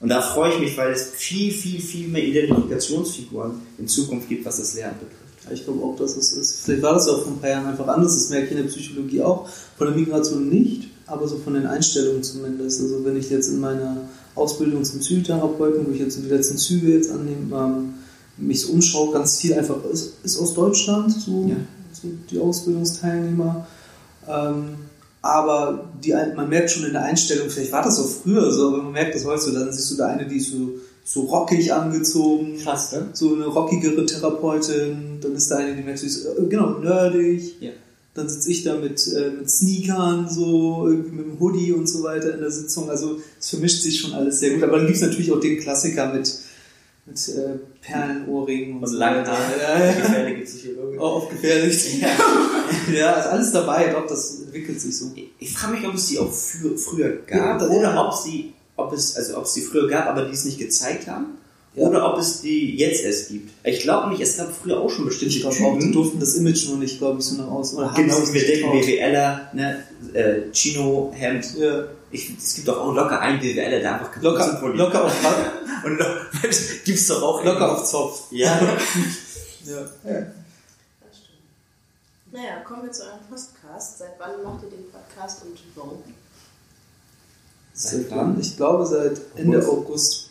Und 0.00 0.10
da 0.10 0.20
freue 0.20 0.52
ich 0.52 0.60
mich, 0.60 0.76
weil 0.76 0.92
es 0.92 1.10
viel, 1.10 1.50
viel, 1.50 1.80
viel 1.80 2.08
mehr 2.08 2.22
Identifikationsfiguren 2.22 3.52
in 3.78 3.88
Zukunft 3.88 4.28
gibt, 4.28 4.44
was 4.44 4.58
das 4.58 4.74
Lernen 4.74 4.98
betrifft. 5.00 5.27
Ich 5.52 5.64
glaube 5.64 5.82
auch, 5.82 5.96
dass 5.96 6.16
es 6.16 6.32
ist. 6.32 6.60
Vielleicht 6.64 6.82
war 6.82 6.94
das 6.94 7.06
ja 7.06 7.12
auch 7.12 7.22
vor 7.22 7.32
ein 7.32 7.38
paar 7.40 7.50
Jahren 7.50 7.66
einfach 7.66 7.88
anders. 7.88 8.14
Das 8.14 8.30
merke 8.30 8.46
ich 8.46 8.50
in 8.52 8.56
der 8.58 8.64
Psychologie 8.64 9.22
auch. 9.22 9.48
Von 9.78 9.86
der 9.86 9.96
Migration 9.96 10.48
nicht, 10.48 10.88
aber 11.06 11.26
so 11.26 11.38
von 11.38 11.54
den 11.54 11.66
Einstellungen 11.66 12.22
zumindest. 12.22 12.80
Also 12.82 13.04
wenn 13.04 13.16
ich 13.16 13.30
jetzt 13.30 13.48
in 13.48 13.60
meiner 13.60 13.96
Ausbildung 14.34 14.84
zum 14.84 15.00
Psychotherapeuten, 15.00 15.86
wo 15.86 15.90
ich 15.92 16.00
jetzt 16.00 16.16
so 16.16 16.22
die 16.22 16.28
letzten 16.28 16.58
Züge 16.58 16.92
jetzt 16.92 17.10
annehme, 17.10 17.56
ähm, 17.56 17.94
mich 18.36 18.62
so 18.62 18.72
umschaue, 18.72 19.12
ganz 19.12 19.38
viel 19.38 19.54
einfach 19.54 19.82
ist, 19.90 20.14
ist 20.22 20.38
aus 20.38 20.54
Deutschland, 20.54 21.12
so, 21.12 21.46
Ja. 21.48 21.56
so 21.92 22.08
die 22.30 22.38
Ausbildungsteilnehmer. 22.38 23.66
Ähm, 24.28 24.64
aber 25.22 25.90
die, 26.02 26.14
man 26.36 26.48
merkt 26.48 26.70
schon 26.70 26.84
in 26.84 26.92
der 26.92 27.02
Einstellung, 27.04 27.50
vielleicht 27.50 27.72
war 27.72 27.82
das 27.82 27.98
auch 27.98 28.08
früher 28.08 28.52
so, 28.52 28.68
aber 28.68 28.82
man 28.82 28.92
merkt 28.92 29.14
das 29.14 29.24
heute 29.24 29.40
so, 29.42 29.52
dann 29.52 29.72
siehst 29.72 29.90
du 29.90 29.96
da 29.96 30.06
eine, 30.06 30.26
die 30.26 30.36
ist 30.36 30.52
so, 30.52 30.70
so 31.08 31.22
rockig 31.22 31.72
angezogen, 31.72 32.58
Krass, 32.62 32.92
ne? 32.92 33.08
so 33.14 33.34
eine 33.34 33.46
rockigere 33.46 34.04
Therapeutin, 34.04 35.18
dann 35.22 35.34
ist 35.34 35.50
da 35.50 35.56
eine, 35.56 35.74
die 35.74 35.82
merkt, 35.82 36.00
sie 36.00 36.06
ist 36.06 36.26
äh, 36.26 36.46
genau 36.50 36.80
nerdig. 36.80 37.54
Ja. 37.60 37.70
Dann 38.12 38.28
sitze 38.28 38.50
ich 38.50 38.62
da 38.62 38.76
mit, 38.76 39.10
äh, 39.14 39.30
mit 39.30 39.48
Sneakern, 39.48 40.28
so 40.28 40.86
irgendwie 40.86 41.12
mit 41.12 41.24
dem 41.24 41.40
Hoodie 41.40 41.72
und 41.72 41.88
so 41.88 42.02
weiter 42.02 42.34
in 42.34 42.40
der 42.40 42.50
Sitzung. 42.50 42.90
Also 42.90 43.20
es 43.40 43.48
vermischt 43.48 43.80
sich 43.80 43.98
schon 43.98 44.12
alles 44.12 44.38
sehr 44.40 44.50
gut. 44.50 44.62
Aber 44.62 44.76
dann 44.76 44.86
gibt 44.86 44.96
es 44.96 45.02
natürlich 45.02 45.32
auch 45.32 45.40
den 45.40 45.58
Klassiker 45.58 46.12
mit, 46.12 46.30
mit 47.06 47.28
äh, 47.28 47.58
Perlenohrringen 47.80 48.76
und, 48.76 48.82
Und 48.82 48.88
so 48.88 48.98
langen 48.98 49.20
weiter. 49.20 49.32
Haaren. 49.32 49.52
Ja, 49.62 49.86
ja. 49.86 49.92
Gefährliche 49.92 50.42
Psychologe. 50.42 51.00
Auch 51.00 51.22
aufgefährlich. 51.22 52.02
ja, 52.94 53.12
ist 53.12 53.26
alles 53.28 53.52
dabei. 53.52 53.92
Doch, 53.92 54.06
das 54.06 54.40
entwickelt 54.42 54.78
sich 54.78 54.98
so. 54.98 55.10
Ich 55.38 55.52
frage 55.54 55.76
mich, 55.76 55.86
ob 55.86 55.94
es 55.94 56.08
die 56.08 56.18
auch 56.18 56.30
frü 56.30 56.76
früher 56.76 57.16
gab 57.26 57.62
Ja, 57.62 57.66
oder 57.66 57.94
ja. 57.94 58.06
ob 58.06 58.12
sie, 58.12 58.52
ob 58.78 58.92
es, 58.92 59.16
also 59.16 59.36
ob 59.38 59.44
es 59.44 59.52
die 59.54 59.60
früher 59.62 59.88
gab, 59.88 60.06
aber 60.06 60.24
die 60.24 60.32
es 60.32 60.44
nicht 60.44 60.58
gezeigt 60.58 61.06
haben. 61.06 61.36
Ja. 61.74 61.86
Oder 61.86 62.12
ob 62.12 62.18
es 62.18 62.40
die 62.40 62.76
jetzt 62.76 63.02
erst 63.04 63.28
gibt. 63.28 63.50
Ich 63.62 63.80
glaube 63.80 64.08
nicht, 64.08 64.20
es 64.20 64.36
gab 64.36 64.52
früher 64.52 64.80
auch 64.80 64.90
schon 64.90 65.04
bestimmte 65.04 65.34
Ich 65.36 65.40
glaube 65.42 65.56
auch, 65.56 65.74
die 65.74 65.80
Typen. 65.80 65.92
durften 65.92 66.18
das 66.20 66.34
Image 66.34 66.68
noch 66.70 66.78
nicht, 66.78 66.98
glaube 66.98 67.20
ich, 67.20 67.26
so 67.26 67.36
nach 67.36 67.46
außen. 67.48 67.78
Oder 67.78 67.92
haben 67.92 68.02
Genau, 68.02 68.16
wie 68.26 68.32
wir 68.32 68.46
denken. 68.46 68.70
BWLer, 68.80 69.50
ne, 69.52 69.84
äh, 70.14 70.50
Chino, 70.52 71.12
Hemd. 71.14 71.46
Ja. 71.56 71.84
Ich, 72.10 72.30
es 72.38 72.54
gibt 72.54 72.66
doch 72.68 72.78
auch 72.80 72.94
locker 72.94 73.20
einen 73.20 73.38
BWLer, 73.38 73.80
der 73.80 73.94
einfach 73.94 74.22
Locker, 74.22 74.72
locker 74.74 75.04
auf 75.04 75.12
Und 75.84 75.98
lo 75.98 76.04
gibt's 76.84 77.06
doch 77.08 77.22
auch. 77.22 77.44
locker 77.44 77.72
auf 77.72 77.84
Zopf. 77.84 78.22
Ja. 78.30 78.58
Ja. 79.66 79.82
Das 79.82 81.18
stimmt. 81.18 82.32
Naja, 82.32 82.60
kommen 82.66 82.84
wir 82.84 82.90
zu 82.92 83.02
eurem 83.02 83.20
Podcast. 83.28 83.98
Seit 83.98 84.12
wann 84.18 84.42
macht 84.42 84.62
ihr 84.64 84.70
den 84.70 84.90
Podcast 84.90 85.42
und 85.42 85.58
warum? 85.74 86.02
Seit 87.80 88.10
wann? 88.10 88.36
Ich 88.40 88.56
glaube 88.56 88.84
seit 88.84 89.20
Ende 89.36 89.58
August. 89.58 89.70
August. 89.70 90.30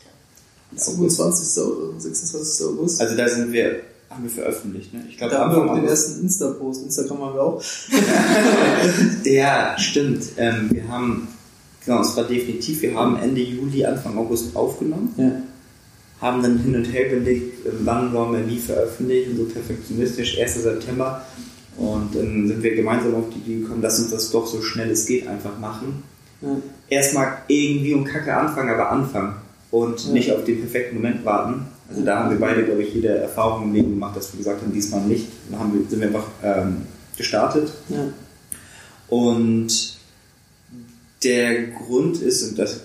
Ja, 0.74 0.84
27. 0.84 1.64
oder 1.64 1.98
26. 2.00 2.66
August. 2.68 3.02
Also 3.02 3.16
da 3.16 3.28
sind 3.30 3.54
wir, 3.54 3.80
haben 4.10 4.24
wir 4.24 4.30
veröffentlicht, 4.30 4.94
ne? 4.94 5.06
Ich 5.10 5.18
glaube, 5.18 5.34
da 5.34 5.40
haben 5.40 5.56
wir 5.56 5.72
auch 5.72 5.76
den 5.76 5.88
ersten 5.88 6.24
Insta-Post. 6.24 6.84
Instagram 6.84 7.22
haben 7.22 7.36
wir 7.36 7.42
auch. 7.42 7.64
Ja, 9.24 9.78
stimmt. 9.78 10.24
Ähm, 10.36 10.70
wir 10.72 10.88
haben, 10.90 11.30
genau, 11.86 12.02
es 12.02 12.18
war 12.18 12.26
definitiv, 12.26 12.82
wir 12.82 12.96
haben 12.96 13.18
Ende 13.18 13.42
Juli, 13.42 13.86
Anfang 13.86 14.18
August 14.18 14.54
aufgenommen. 14.54 15.14
Ja. 15.18 15.32
haben 16.22 16.44
dann 16.44 16.58
hin 16.60 16.76
und 16.76 16.86
her 16.86 17.12
überlegt, 17.12 17.66
äh, 17.66 17.70
wann 17.84 18.12
wollen 18.14 18.34
wir 18.34 18.48
wie 18.50 18.60
veröffentlichen, 18.60 19.38
so 19.38 19.46
perfektionistisch, 19.46 20.38
1. 20.38 20.64
September. 20.64 21.26
Und 21.78 22.14
dann 22.14 22.48
sind 22.48 22.62
wir 22.62 22.76
gemeinsam 22.76 23.16
auf 23.16 23.26
die 23.34 23.40
Idee 23.40 23.62
gekommen, 23.62 23.82
dass 23.82 24.00
uns 24.00 24.12
das 24.12 24.32
doch 24.32 24.48
so 24.48 24.62
schnell 24.62 24.90
es 24.92 25.06
geht 25.06 25.28
einfach 25.28 25.58
machen. 25.60 26.04
Ja. 26.42 26.50
Erstmal 26.90 27.38
irgendwie 27.48 27.94
um 27.94 28.04
Kacke 28.04 28.36
anfangen, 28.36 28.70
aber 28.70 28.92
anfangen 28.92 29.36
und 29.72 30.06
Ja. 30.06 30.12
nicht 30.14 30.32
auf 30.32 30.44
den 30.44 30.60
perfekten 30.62 30.96
Moment 30.98 31.26
warten. 31.26 31.68
Also 31.90 32.04
da 32.04 32.20
haben 32.20 32.32
wir 32.32 32.40
beide, 32.40 32.64
glaube 32.66 32.84
ich, 32.84 32.94
jede 32.94 33.10
Erfahrung 33.10 33.64
im 33.64 33.74
Leben 33.74 33.90
gemacht, 33.92 34.16
dass 34.16 34.34
wir 34.34 34.38
gesagt 34.40 34.62
haben, 34.62 34.74
diesmal 34.74 35.02
nicht. 35.02 35.28
Dann 35.50 35.60
haben 35.60 35.74
wir, 35.74 35.90
sind 35.90 36.00
wir 36.02 36.08
einfach 36.08 36.28
ähm, 36.44 36.82
gestartet. 37.16 37.72
Ja. 37.90 38.06
Und 39.08 39.98
der 41.24 41.68
Grund 41.68 42.22
ist, 42.22 42.44
und 42.44 42.60
das, 42.60 42.82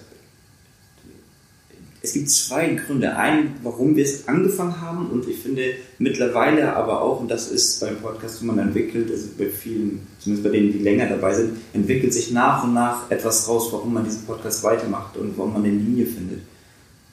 es 2.02 2.12
gibt 2.14 2.30
zwei 2.30 2.68
Gründe. 2.74 3.16
Einen, 3.16 3.54
warum 3.62 3.94
wir 3.94 4.04
es 4.04 4.26
angefangen 4.26 4.80
haben 4.80 5.06
und 5.10 5.28
ich 5.28 5.38
finde 5.38 5.62
mittlerweile 5.98 6.74
aber 6.74 7.00
auch, 7.00 7.20
und 7.20 7.30
das 7.30 7.48
ist 7.48 7.80
beim 7.80 7.96
Podcast, 7.96 8.42
wo 8.42 8.46
man 8.46 8.58
entwickelt, 8.58 9.10
also 9.10 9.28
bei 9.38 9.48
vielen, 9.48 10.06
zumindest 10.18 10.44
bei 10.44 10.50
denen, 10.50 10.72
die 10.72 10.78
länger 10.78 11.06
dabei 11.06 11.32
sind, 11.32 11.58
entwickelt 11.72 12.12
sich 12.12 12.32
nach 12.32 12.64
und 12.64 12.74
nach 12.74 13.08
etwas 13.10 13.48
raus, 13.48 13.68
warum 13.70 13.94
man 13.94 14.04
diesen 14.04 14.24
Podcast 14.24 14.64
weitermacht 14.64 15.16
und 15.16 15.38
warum 15.38 15.52
man 15.52 15.64
eine 15.64 15.72
Linie 15.72 16.06
findet. 16.06 16.40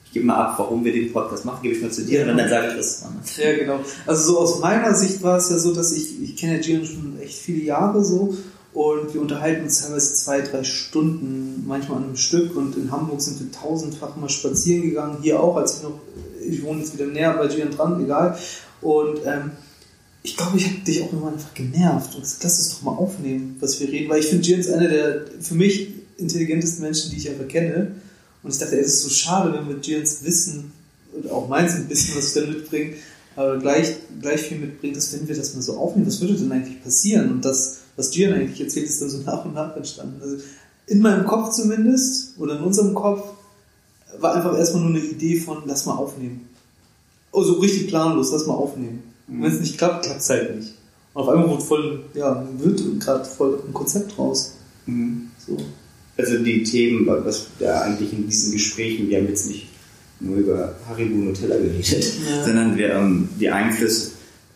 Ich 0.06 0.14
gebe 0.14 0.26
mal 0.26 0.44
ab, 0.44 0.54
warum 0.58 0.84
wir 0.84 0.92
den 0.92 1.12
Podcast 1.12 1.44
machen, 1.44 1.62
gebe 1.62 1.76
ich 1.76 1.82
mal 1.82 1.92
zu 1.92 2.04
dir 2.04 2.22
und 2.22 2.36
dann 2.36 2.48
sage 2.48 2.70
ich 2.70 2.76
das. 2.76 3.04
Ja, 3.36 3.56
genau. 3.56 3.78
Also 4.06 4.32
so 4.32 4.38
aus 4.40 4.58
meiner 4.58 4.92
Sicht 4.92 5.22
war 5.22 5.38
es 5.38 5.50
ja 5.50 5.58
so, 5.58 5.72
dass 5.72 5.92
ich, 5.92 6.20
ich 6.20 6.36
kenne 6.36 6.58
Gian 6.58 6.84
schon 6.84 7.16
echt 7.20 7.38
viele 7.38 7.62
Jahre 7.62 8.04
so 8.04 8.36
und 8.72 9.12
wir 9.12 9.20
unterhalten 9.20 9.64
uns 9.64 9.82
teilweise 9.82 10.14
zwei, 10.14 10.42
drei 10.42 10.62
Stunden, 10.62 11.64
manchmal 11.66 11.98
an 11.98 12.04
einem 12.04 12.16
Stück 12.16 12.56
und 12.56 12.76
in 12.76 12.90
Hamburg 12.92 13.20
sind 13.20 13.40
wir 13.40 13.50
tausendfach 13.50 14.16
mal 14.16 14.28
spazieren 14.28 14.82
gegangen, 14.82 15.18
hier 15.22 15.40
auch, 15.40 15.56
als 15.56 15.76
ich 15.76 15.82
noch, 15.82 15.98
ich 16.40 16.62
wohne 16.62 16.80
jetzt 16.80 16.94
wieder 16.94 17.06
näher 17.06 17.34
bei 17.34 17.48
Gian 17.48 17.70
dran, 17.70 18.02
egal. 18.02 18.38
Und 18.80 19.18
ähm, 19.26 19.50
ich 20.22 20.36
glaube, 20.36 20.56
ich 20.56 20.66
habe 20.66 20.80
dich 20.86 21.02
auch 21.02 21.12
immer 21.12 21.28
einfach 21.28 21.52
genervt 21.54 22.14
und 22.14 22.22
lass 22.22 22.58
es 22.58 22.70
doch 22.70 22.82
mal 22.82 22.92
aufnehmen, 22.92 23.56
was 23.60 23.80
wir 23.80 23.88
reden, 23.88 24.08
weil 24.08 24.20
ich 24.20 24.26
finde, 24.26 24.46
Gian 24.46 24.60
ist 24.60 24.70
einer 24.70 24.88
der 24.88 25.24
für 25.40 25.54
mich 25.54 25.94
intelligentesten 26.18 26.82
Menschen, 26.82 27.10
die 27.10 27.16
ich 27.16 27.28
einfach 27.28 27.48
kenne. 27.48 27.96
Und 28.42 28.52
ich 28.52 28.58
dachte, 28.58 28.78
es 28.78 28.94
ist 28.94 29.02
so 29.02 29.10
schade, 29.10 29.52
wenn 29.52 29.68
wir 29.68 29.76
Gians 29.76 30.22
Wissen 30.24 30.72
und 31.12 31.30
auch 31.30 31.48
meins 31.48 31.74
ein 31.74 31.88
bisschen, 31.88 32.16
was 32.16 32.28
ich 32.28 32.42
da 32.42 32.48
mitbringe, 32.48 32.94
aber 33.36 33.58
gleich, 33.58 33.94
gleich 34.20 34.42
viel 34.42 34.58
mitbringt, 34.58 34.96
dass 34.96 35.12
wenn 35.12 35.26
wir 35.26 35.36
das 35.36 35.54
mal 35.54 35.62
so 35.62 35.76
aufnehmen, 35.76 36.06
was 36.06 36.20
würde 36.20 36.34
denn 36.34 36.52
eigentlich 36.52 36.82
passieren? 36.82 37.30
Und 37.30 37.44
das, 37.44 37.78
was 38.00 38.10
Gian 38.10 38.32
eigentlich 38.34 38.60
erzählt, 38.60 38.86
ist 38.86 39.00
dann 39.00 39.10
so 39.10 39.18
nach 39.18 39.44
und 39.44 39.54
nach 39.54 39.76
entstanden. 39.76 40.20
Also 40.22 40.36
in 40.86 41.00
meinem 41.00 41.26
Kopf 41.26 41.50
zumindest, 41.54 42.38
oder 42.38 42.56
in 42.56 42.64
unserem 42.64 42.94
Kopf, 42.94 43.22
war 44.18 44.34
einfach 44.34 44.58
erstmal 44.58 44.82
nur 44.82 44.90
eine 44.90 45.04
Idee 45.04 45.38
von, 45.38 45.58
lass 45.66 45.86
mal 45.86 45.94
aufnehmen. 45.94 46.48
Oh, 47.32 47.42
so 47.42 47.54
richtig 47.54 47.88
planlos, 47.88 48.32
lass 48.32 48.46
mal 48.46 48.54
aufnehmen. 48.54 49.02
Und 49.28 49.42
wenn 49.42 49.52
es 49.52 49.60
nicht 49.60 49.78
klappt, 49.78 50.04
klappt 50.04 50.20
es 50.20 50.30
halt 50.30 50.56
nicht. 50.56 50.74
Und 51.14 51.22
auf 51.22 51.28
einmal 51.28 51.48
wird 51.50 51.62
voll, 51.62 52.04
ja, 52.14 52.44
wird 52.58 52.82
gerade 53.00 53.24
voll 53.24 53.62
ein 53.66 53.72
Konzept 53.72 54.18
raus. 54.18 54.54
Mhm. 54.86 55.28
So. 55.46 55.56
also 56.16 56.38
die 56.38 56.62
Themen, 56.64 57.06
was 57.06 57.46
da 57.58 57.82
eigentlich 57.82 58.12
in 58.12 58.26
diesen 58.26 58.52
Gesprächen, 58.52 59.08
wir 59.08 59.18
haben 59.18 59.28
jetzt 59.28 59.48
nicht 59.48 59.68
nur 60.20 60.36
über 60.36 60.74
Haribo 60.88 61.16
Nutella 61.16 61.56
geredet, 61.56 62.12
Ja. 62.28 62.44
sondern 62.44 62.76
wir 62.76 62.94
haben 62.94 63.28
die 63.38 63.48
Einflüsse, 63.48 64.10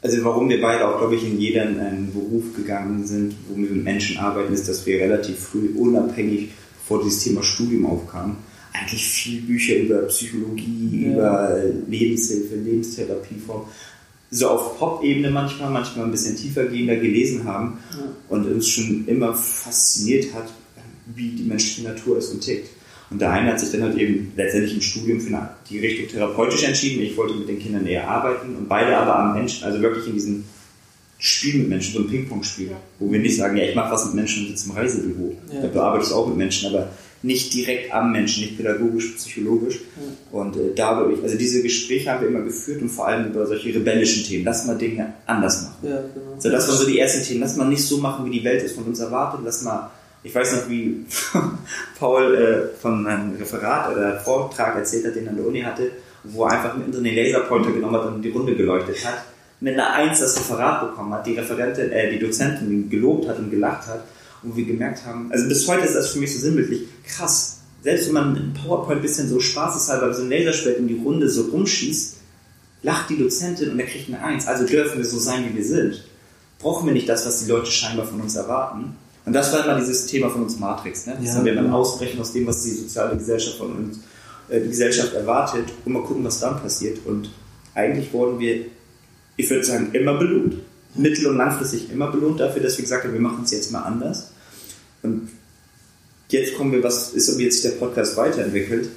also 0.04 0.22
warum 0.22 0.48
wir 0.50 0.60
beide 0.60 0.86
auch, 0.86 0.98
glaube 0.98 1.14
ich, 1.16 1.24
in 1.24 1.40
jeden 1.40 1.80
einen 1.80 2.12
Beruf 2.12 2.54
gegangen 2.54 3.06
sind, 3.06 3.34
wo 3.48 3.56
wir 3.56 3.70
mit 3.70 3.84
Menschen 3.84 4.18
arbeiten, 4.18 4.52
ist, 4.52 4.68
dass 4.68 4.84
wir 4.84 5.00
relativ 5.00 5.38
früh 5.38 5.70
unabhängig, 5.74 6.50
bevor 6.78 7.02
dieses 7.02 7.24
Thema 7.24 7.42
Studium 7.42 7.86
aufkam, 7.86 8.36
eigentlich 8.74 9.04
viel 9.06 9.40
Bücher 9.42 9.76
über 9.76 10.02
Psychologie, 10.02 11.06
Ja. 11.06 11.12
über 11.12 11.62
Lebenshilfe, 11.88 12.56
Lebenstherapieform, 12.56 13.62
so 14.30 14.48
auf 14.48 14.78
Pop-Ebene 14.78 15.30
manchmal, 15.30 15.70
manchmal 15.70 16.04
ein 16.04 16.10
bisschen 16.10 16.36
tiefer 16.36 16.64
gehender 16.66 16.96
gelesen 16.96 17.44
haben 17.44 17.78
Ja. 17.92 18.04
und 18.28 18.46
uns 18.46 18.68
schon 18.68 19.04
immer 19.06 19.32
fasziniert 19.32 20.34
hat, 20.34 20.48
wie 21.14 21.30
die 21.30 21.44
menschliche 21.44 21.88
Natur 21.88 22.18
ist 22.18 22.30
und 22.32 22.40
tickt. 22.42 22.68
Und 23.14 23.20
der 23.20 23.30
eine 23.30 23.52
hat 23.52 23.60
sich 23.60 23.70
dann 23.70 23.82
halt 23.84 23.96
eben 23.96 24.32
letztendlich 24.36 24.74
im 24.74 24.80
Studium 24.80 25.20
für 25.20 25.28
eine, 25.28 25.50
die 25.70 25.78
Richtung 25.78 26.08
therapeutisch 26.08 26.64
entschieden. 26.64 27.00
Ich 27.00 27.16
wollte 27.16 27.34
mit 27.34 27.48
den 27.48 27.60
Kindern 27.60 27.86
eher 27.86 28.08
arbeiten 28.08 28.56
und 28.56 28.68
beide 28.68 28.96
aber 28.96 29.16
am 29.16 29.34
Menschen, 29.34 29.62
also 29.62 29.80
wirklich 29.80 30.08
in 30.08 30.14
diesem 30.14 30.44
Spiel 31.20 31.60
mit 31.60 31.68
Menschen, 31.68 31.94
so 31.94 32.00
ein 32.00 32.08
Ping-Pong-Spiel, 32.08 32.70
Ja. 32.70 32.76
wo 32.98 33.12
wir 33.12 33.20
nicht 33.20 33.36
sagen, 33.36 33.56
ja, 33.56 33.62
ich 33.62 33.76
mache 33.76 33.92
was 33.92 34.06
mit 34.06 34.14
Menschen 34.16 34.42
und 34.42 34.48
sitze 34.48 34.68
im 34.68 34.76
Reisebüro. 34.76 35.36
Ja. 35.46 35.52
Ich 35.54 35.60
glaube, 35.60 35.74
du 35.74 35.80
arbeitest 35.80 36.12
auch 36.12 36.26
mit 36.26 36.36
Menschen, 36.36 36.74
aber 36.74 36.88
nicht 37.22 37.54
direkt 37.54 37.92
am 37.94 38.10
Menschen, 38.10 38.42
nicht 38.42 38.56
pädagogisch, 38.56 39.12
psychologisch. 39.16 39.78
Und 40.32 40.56
äh, 40.56 40.72
dadurch, 40.74 41.22
also 41.22 41.38
diese 41.38 41.62
Gespräche 41.62 42.10
haben 42.10 42.20
wir 42.22 42.28
immer 42.28 42.42
geführt 42.42 42.82
und 42.82 42.88
vor 42.88 43.06
allem 43.06 43.30
über 43.30 43.46
solche 43.46 43.72
rebellischen 43.72 44.24
Themen. 44.24 44.44
Lass 44.44 44.66
mal 44.66 44.76
Dinge 44.76 45.14
anders 45.24 45.62
machen. 45.62 45.76
Ja, 45.84 46.00
genau. 46.12 46.34
So, 46.40 46.50
das 46.50 46.66
waren 46.68 46.76
so 46.78 46.86
die 46.86 46.98
ersten 46.98 47.22
Themen. 47.22 47.40
Lass 47.42 47.54
mal 47.56 47.68
nicht 47.68 47.82
so 47.84 47.98
machen, 47.98 48.26
wie 48.26 48.30
die 48.38 48.44
Welt 48.44 48.62
es 48.64 48.72
von 48.72 48.84
uns 48.84 48.98
erwartet. 48.98 49.40
Lass 49.44 49.62
mal, 49.62 49.90
ich 50.24 50.34
weiß 50.34 50.52
noch, 50.54 50.70
wie 50.70 51.04
Paul 51.98 52.34
äh, 52.34 52.80
von 52.80 53.06
einem 53.06 53.36
Referat 53.36 53.92
oder 53.92 54.18
Vortrag 54.20 54.74
erzählt 54.74 55.06
hat, 55.06 55.14
den 55.14 55.26
er 55.26 55.30
an 55.30 55.36
der 55.36 55.46
Uni 55.46 55.60
hatte, 55.60 55.90
wo 56.24 56.44
er 56.44 56.52
einfach 56.52 56.76
mittendrin 56.76 57.04
den 57.04 57.14
Laserpointer 57.14 57.70
genommen 57.70 57.94
hat 57.94 58.06
und 58.06 58.22
die 58.22 58.30
Runde 58.30 58.56
geleuchtet 58.56 59.04
hat. 59.04 59.22
Mit 59.60 59.74
einer 59.74 59.92
Eins 59.92 60.20
das 60.20 60.36
Referat 60.36 60.88
bekommen 60.88 61.12
hat, 61.12 61.26
die 61.26 61.34
Referentin, 61.34 61.92
äh, 61.92 62.10
die 62.10 62.18
Dozentin 62.18 62.88
gelobt 62.88 63.28
hat 63.28 63.38
und 63.38 63.50
gelacht 63.50 63.86
hat. 63.86 64.04
Und 64.42 64.56
wir 64.56 64.64
gemerkt 64.64 65.04
haben, 65.06 65.30
also 65.30 65.46
bis 65.48 65.68
heute 65.68 65.86
ist 65.86 65.94
das 65.94 66.10
für 66.10 66.18
mich 66.18 66.34
so 66.34 66.40
sinnbildlich, 66.40 66.82
krass. 67.06 67.60
Selbst 67.82 68.06
wenn 68.06 68.14
man 68.14 68.36
in 68.36 68.54
PowerPoint 68.54 68.98
ein 68.98 69.02
bisschen 69.02 69.28
so 69.28 69.40
spaßeshalber 69.40 70.12
so 70.14 70.22
ein 70.22 70.30
Laserschwert 70.30 70.78
in 70.78 70.88
die 70.88 71.00
Runde 71.02 71.28
so 71.28 71.50
rumschießt, 71.50 72.16
lacht 72.82 73.10
die 73.10 73.18
Dozentin 73.18 73.70
und 73.70 73.80
er 73.80 73.86
kriegt 73.86 74.08
eine 74.08 74.22
Eins. 74.22 74.46
Also 74.46 74.66
dürfen 74.66 74.98
wir 74.98 75.04
so 75.04 75.18
sein, 75.18 75.44
wie 75.48 75.56
wir 75.56 75.64
sind. 75.64 76.02
Brauchen 76.58 76.86
wir 76.86 76.94
nicht 76.94 77.08
das, 77.08 77.26
was 77.26 77.44
die 77.44 77.50
Leute 77.50 77.70
scheinbar 77.70 78.06
von 78.06 78.20
uns 78.20 78.36
erwarten. 78.36 78.96
Und 79.26 79.32
das 79.32 79.52
war 79.52 79.64
immer 79.64 79.78
dieses 79.78 80.06
Thema 80.06 80.28
von 80.28 80.42
uns 80.42 80.58
Matrix. 80.58 81.06
Ne? 81.06 81.16
Das 81.18 81.28
Ja, 81.28 81.34
haben 81.36 81.44
wir 81.44 81.54
genau. 81.54 81.78
Ausbrechen 81.78 82.20
aus 82.20 82.32
dem, 82.32 82.46
was 82.46 82.62
die 82.62 82.70
soziale 82.70 83.16
Gesellschaft 83.16 83.56
von 83.56 83.72
uns, 83.72 84.00
äh, 84.48 84.60
die 84.60 84.68
Gesellschaft 84.68 85.14
erwartet 85.14 85.64
und 85.84 85.92
mal 85.92 86.02
gucken, 86.02 86.24
was 86.24 86.40
dann 86.40 86.60
passiert. 86.60 86.98
Und 87.06 87.30
eigentlich 87.74 88.12
wurden 88.12 88.38
wir, 88.38 88.66
ich 89.36 89.48
würde 89.48 89.64
sagen, 89.64 89.90
immer 89.92 90.14
belohnt. 90.18 90.56
Mittel- 90.94 91.26
und 91.26 91.38
langfristig 91.38 91.90
immer 91.90 92.10
belohnt 92.10 92.38
dafür, 92.38 92.62
dass 92.62 92.76
wir 92.78 92.82
gesagt 92.82 93.04
haben, 93.04 93.14
wir 93.14 93.20
machen 93.20 93.44
es 93.44 93.50
jetzt 93.50 93.72
mal 93.72 93.82
anders. 93.82 94.30
Und 95.02 95.28
jetzt 96.28 96.54
kommen 96.54 96.72
wir, 96.72 96.82
was 96.82 97.12
ist, 97.14 97.36
wie 97.38 97.44
jetzt 97.44 97.62
sich 97.62 97.70
der 97.70 97.78
Podcast 97.78 98.16
weiterentwickelt. 98.16 98.88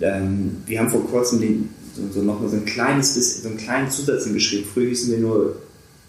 Ähm, 0.00 0.62
wir 0.66 0.78
haben 0.80 0.90
vor 0.90 1.06
kurzem 1.06 1.40
den, 1.40 1.68
so, 1.94 2.02
so 2.12 2.22
nochmal 2.22 2.48
so 2.48 2.56
ein 2.56 2.64
kleines 2.64 3.42
so 3.42 3.48
einen 3.48 3.56
kleinen 3.56 3.90
Zusatz 3.90 4.24
geschrieben. 4.24 4.68
Früher 4.72 4.88
hießen 4.88 5.12
wir 5.12 5.18
nur 5.18 5.56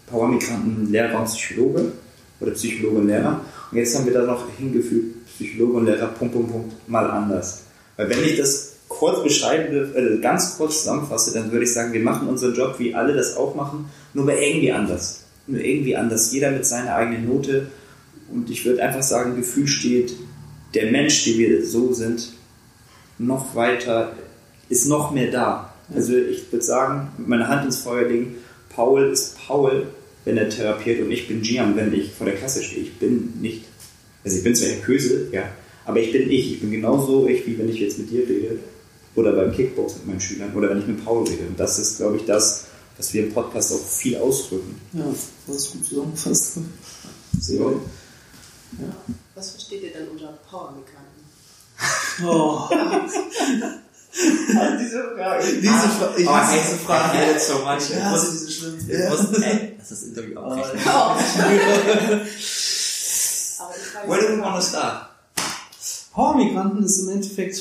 Powermigranten, 0.06 0.90
Lehrer 0.90 1.20
und 1.20 1.26
Psychologe 1.26 1.92
oder 2.40 2.52
Psychologe 2.52 2.98
und 2.98 3.06
Lehrer. 3.08 3.40
Und 3.70 3.78
jetzt 3.78 3.96
haben 3.96 4.06
wir 4.06 4.12
da 4.12 4.22
noch 4.22 4.44
hingefügt, 4.56 5.26
Psychologe 5.26 5.72
und 5.78 5.86
Lehrer, 5.86 6.06
Punkt, 6.08 6.34
Punkt, 6.34 6.52
Punkt, 6.52 6.88
mal 6.88 7.10
anders. 7.10 7.62
Weil 7.96 8.08
wenn 8.10 8.24
ich 8.24 8.36
das 8.36 8.76
kurz 8.88 9.22
beschreiben 9.22 9.72
dürfte, 9.72 9.98
also 9.98 10.20
ganz 10.20 10.56
kurz 10.56 10.80
zusammenfasse, 10.80 11.34
dann 11.34 11.50
würde 11.50 11.64
ich 11.64 11.72
sagen, 11.72 11.92
wir 11.92 12.00
machen 12.00 12.28
unseren 12.28 12.54
Job, 12.54 12.76
wie 12.78 12.94
alle 12.94 13.14
das 13.14 13.36
auch 13.36 13.54
machen, 13.54 13.86
nur 14.14 14.24
aber 14.24 14.40
irgendwie 14.40 14.72
anders. 14.72 15.24
Nur 15.46 15.60
irgendwie 15.60 15.96
anders. 15.96 16.32
Jeder 16.32 16.50
mit 16.50 16.66
seiner 16.66 16.94
eigenen 16.94 17.28
Note. 17.28 17.68
Und 18.32 18.50
ich 18.50 18.64
würde 18.64 18.82
einfach 18.82 19.02
sagen, 19.02 19.36
Gefühl 19.36 19.66
steht, 19.66 20.14
der 20.74 20.90
Mensch, 20.90 21.24
der 21.24 21.38
wir 21.38 21.66
so 21.66 21.92
sind, 21.92 22.32
noch 23.18 23.54
weiter, 23.54 24.12
ist 24.68 24.86
noch 24.86 25.12
mehr 25.12 25.30
da. 25.30 25.74
Also 25.94 26.16
ich 26.16 26.50
würde 26.50 26.64
sagen, 26.64 27.08
mit 27.18 27.28
meiner 27.28 27.48
Hand 27.48 27.64
ins 27.64 27.78
Feuer 27.78 28.08
legen, 28.08 28.36
Paul 28.74 29.10
ist 29.12 29.38
Paul, 29.46 29.86
wenn 30.26 30.36
er 30.36 30.50
therapiert 30.50 31.00
und 31.00 31.10
ich 31.10 31.26
bin 31.28 31.40
Gian, 31.40 31.74
wenn 31.76 31.94
ich 31.94 32.12
vor 32.12 32.26
der 32.26 32.36
Klasse 32.36 32.62
stehe. 32.62 32.82
Ich 32.82 32.98
bin 32.98 33.32
nicht, 33.40 33.64
also 34.24 34.36
ich 34.36 34.42
bin 34.44 34.54
zwar 34.54 34.68
Herr 34.68 34.80
Köse, 34.82 35.28
ja, 35.32 35.48
aber 35.86 36.00
ich 36.00 36.12
bin 36.12 36.28
ich. 36.30 36.52
Ich 36.54 36.60
bin 36.60 36.70
genauso 36.72 37.26
ich, 37.26 37.46
wie 37.46 37.56
wenn 37.58 37.68
ich 37.70 37.78
jetzt 37.80 37.98
mit 37.98 38.10
dir 38.10 38.28
rede 38.28 38.58
oder 39.14 39.32
beim 39.32 39.52
Kickbox 39.52 39.94
mit 39.94 40.06
meinen 40.08 40.20
Schülern 40.20 40.52
oder 40.54 40.68
wenn 40.68 40.80
ich 40.80 40.86
mit 40.86 41.02
Paul 41.04 41.26
rede. 41.26 41.46
Und 41.48 41.58
das 41.58 41.78
ist, 41.78 41.96
glaube 41.96 42.16
ich, 42.18 42.24
das, 42.26 42.66
was 42.98 43.14
wir 43.14 43.22
im 43.24 43.32
Podcast 43.32 43.72
auch 43.72 43.78
viel 43.88 44.16
ausdrücken. 44.16 44.78
Ja, 44.92 45.06
das 45.46 45.56
ist 45.56 45.72
gut 45.72 45.86
zusammengefasst. 45.86 46.58
Sehr 47.40 47.58
Ja. 47.60 47.64
gut. 47.64 47.80
Was 49.36 49.50
versteht 49.52 49.82
ihr 49.84 49.92
denn 49.92 50.08
unter 50.08 50.36
Powermigranten? 50.50 51.22
Oh. 52.26 52.68
Diese 54.80 55.14
Frage. 55.14 55.44
Diese 55.60 55.72
Fra 55.72 56.14
ich 56.16 56.26
oh, 56.26 56.34
hasse 56.34 56.58
diese 56.58 56.76
Frage. 56.78 57.18
Ich 57.22 57.28
jetzt 57.28 57.48
so 57.48 57.58
manche. 57.64 57.92
Ich 57.92 58.02
hasse 58.02 58.32
diese 58.32 58.50
schlimmen 58.50 58.78
Ich 58.88 59.08
muss, 59.10 59.42
ey, 59.42 59.74
lass 59.78 59.88
das 59.88 60.02
Interview 60.04 60.38
abbrechen. 60.40 60.76
Ich 60.76 60.82
frage 60.82 61.20
Where 64.06 64.20
do 64.20 64.36
we 64.36 64.42
want 64.42 64.56
to 64.56 64.62
start? 64.62 65.08
Power-Migranten 66.12 66.82
ist 66.84 67.00
im 67.00 67.10
Endeffekt 67.10 67.60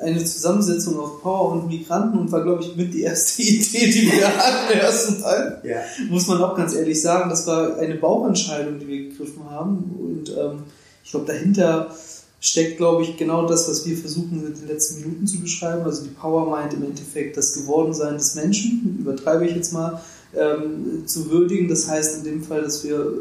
eine 0.00 0.24
Zusammensetzung 0.24 0.98
aus 0.98 1.20
Power 1.20 1.52
und 1.52 1.68
Migranten 1.68 2.18
und 2.18 2.30
war, 2.30 2.42
glaube 2.42 2.62
ich, 2.62 2.76
mit 2.76 2.94
die 2.94 3.02
erste 3.02 3.42
Idee, 3.42 3.90
die 3.90 4.12
wir 4.12 4.26
hatten 4.26 4.72
im 4.72 4.78
ersten 4.78 5.22
Teil. 5.22 5.60
Ja. 5.64 5.82
Muss 6.08 6.26
man 6.26 6.42
auch 6.42 6.56
ganz 6.56 6.74
ehrlich 6.74 7.00
sagen, 7.00 7.30
das 7.30 7.46
war 7.46 7.76
eine 7.78 7.94
Bauchentscheidung, 7.96 8.78
die 8.78 8.86
wir 8.86 9.08
gegriffen 9.08 9.48
haben. 9.50 9.96
Und 9.98 10.30
ähm, 10.36 10.64
ich 11.04 11.10
glaube, 11.10 11.26
dahinter 11.26 11.94
steckt, 12.40 12.76
glaube 12.76 13.02
ich, 13.02 13.16
genau 13.16 13.46
das, 13.46 13.68
was 13.68 13.86
wir 13.86 13.96
versuchen 13.96 14.44
in 14.46 14.54
den 14.54 14.68
letzten 14.68 15.00
Minuten 15.00 15.26
zu 15.26 15.40
beschreiben. 15.40 15.82
Also 15.82 16.04
die 16.04 16.10
Power 16.10 16.48
meint 16.48 16.74
im 16.74 16.84
Endeffekt 16.84 17.36
das 17.36 17.52
Gewordensein 17.54 18.14
des 18.14 18.34
Menschen, 18.34 18.98
übertreibe 19.00 19.46
ich 19.46 19.56
jetzt 19.56 19.72
mal, 19.72 20.00
ähm, 20.36 21.06
zu 21.06 21.30
würdigen. 21.30 21.68
Das 21.68 21.88
heißt 21.88 22.18
in 22.18 22.24
dem 22.24 22.42
Fall, 22.42 22.62
dass 22.62 22.84
wir 22.84 23.12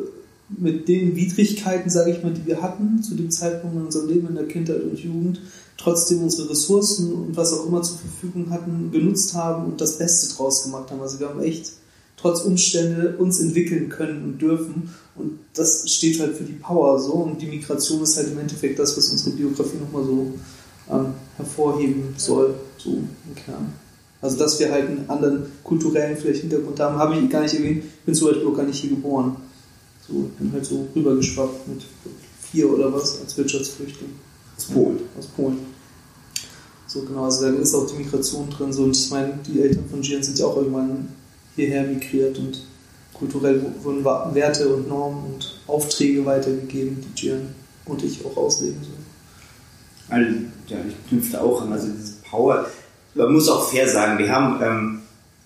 mit 0.49 0.87
den 0.87 1.15
Widrigkeiten, 1.15 1.89
sage 1.89 2.11
ich 2.11 2.23
mal, 2.23 2.33
die 2.33 2.45
wir 2.45 2.61
hatten 2.61 3.01
zu 3.03 3.15
dem 3.15 3.31
Zeitpunkt 3.31 3.75
in 3.75 3.85
unserem 3.85 4.07
Leben 4.07 4.27
in 4.29 4.35
der 4.35 4.47
Kindheit 4.47 4.81
und 4.81 4.97
Jugend, 4.97 5.41
trotzdem 5.77 6.23
unsere 6.23 6.49
Ressourcen 6.49 7.13
und 7.13 7.37
was 7.37 7.53
auch 7.53 7.67
immer 7.67 7.81
zur 7.81 7.97
Verfügung 7.97 8.49
hatten, 8.51 8.91
genutzt 8.91 9.33
haben 9.33 9.65
und 9.65 9.81
das 9.81 9.97
Beste 9.97 10.35
draus 10.35 10.63
gemacht 10.63 10.89
haben. 10.89 11.01
Also 11.01 11.19
wir 11.19 11.29
haben 11.29 11.41
echt 11.41 11.73
trotz 12.15 12.41
Umstände 12.41 13.15
uns 13.17 13.39
entwickeln 13.39 13.89
können 13.89 14.23
und 14.23 14.41
dürfen. 14.41 14.93
Das 15.57 15.89
steht 15.89 16.19
halt 16.19 16.35
für 16.35 16.43
die 16.43 16.53
Power 16.53 16.99
so. 16.99 17.13
Und 17.13 17.41
die 17.41 17.47
Migration 17.47 18.01
ist 18.03 18.17
halt 18.17 18.31
im 18.31 18.39
Endeffekt 18.39 18.79
das, 18.79 18.95
was 18.97 19.09
unsere 19.09 19.35
Biografie 19.35 19.77
nochmal 19.77 20.03
so 20.03 20.33
ähm, 20.91 21.13
hervorheben 21.35 22.13
soll, 22.17 22.55
so 22.77 22.91
im 22.91 23.35
Kern. 23.35 23.73
Also 24.21 24.37
dass 24.37 24.59
wir 24.59 24.71
halt 24.71 24.87
einen 24.87 25.09
anderen 25.09 25.45
kulturellen 25.63 26.17
vielleicht 26.17 26.41
Hintergrund 26.41 26.79
haben, 26.79 26.97
habe 26.97 27.17
ich 27.17 27.29
gar 27.29 27.41
nicht 27.41 27.53
erwähnt. 27.53 27.83
Ich 27.83 28.05
bin 28.05 28.15
zum 28.15 28.27
Beispiel 28.29 28.47
auch 28.47 28.55
gar 28.55 28.65
nicht 28.65 28.79
hier 28.79 28.89
geboren. 28.91 29.35
So, 30.07 30.29
ich 30.31 30.39
bin 30.39 30.51
halt 30.51 30.65
so 30.65 30.87
rübergeschwappt 30.95 31.67
mit 31.67 31.81
vier 32.51 32.71
oder 32.71 32.93
was 32.93 33.19
als 33.21 33.37
Wirtschaftsflüchtling. 33.37 34.11
Aus 34.55 34.65
Polen. 34.65 34.99
Aus 35.17 35.27
Polen. 35.27 35.57
So 36.87 37.01
genau, 37.01 37.25
also 37.25 37.43
da 37.43 37.53
ist 37.53 37.75
auch 37.75 37.85
die 37.85 37.97
Migration 37.97 38.49
drin. 38.49 38.71
So, 38.71 38.83
und 38.83 38.95
ich 38.95 39.11
meine, 39.11 39.37
die 39.45 39.61
Eltern 39.61 39.83
von 39.89 40.01
Gian 40.01 40.23
sind 40.23 40.39
ja 40.39 40.45
auch 40.45 40.55
irgendwann 40.57 41.09
hierher 41.55 41.83
migriert 41.83 42.39
und 42.39 42.61
kulturell 43.17 43.61
wurden 43.83 44.05
Werte 44.05 44.67
und 44.69 44.87
Normen 44.87 45.33
und 45.33 45.59
Aufträge 45.67 46.25
weitergegeben, 46.25 46.97
die 47.01 47.21
Gian 47.21 47.55
und 47.85 48.03
ich 48.03 48.23
auch 48.25 48.37
ausleben 48.37 48.81
sollen. 48.83 49.05
Also, 50.09 50.31
ja, 50.67 50.77
ich 50.87 51.09
knüpfte 51.09 51.41
auch 51.41 51.61
an, 51.61 51.73
also 51.73 51.87
diese 51.87 52.15
Power. 52.29 52.65
Man 53.13 53.33
muss 53.33 53.49
auch 53.49 53.69
fair 53.69 53.87
sagen, 53.87 54.17
wir 54.19 54.31
haben 54.31 54.61
ähm, 54.61 55.01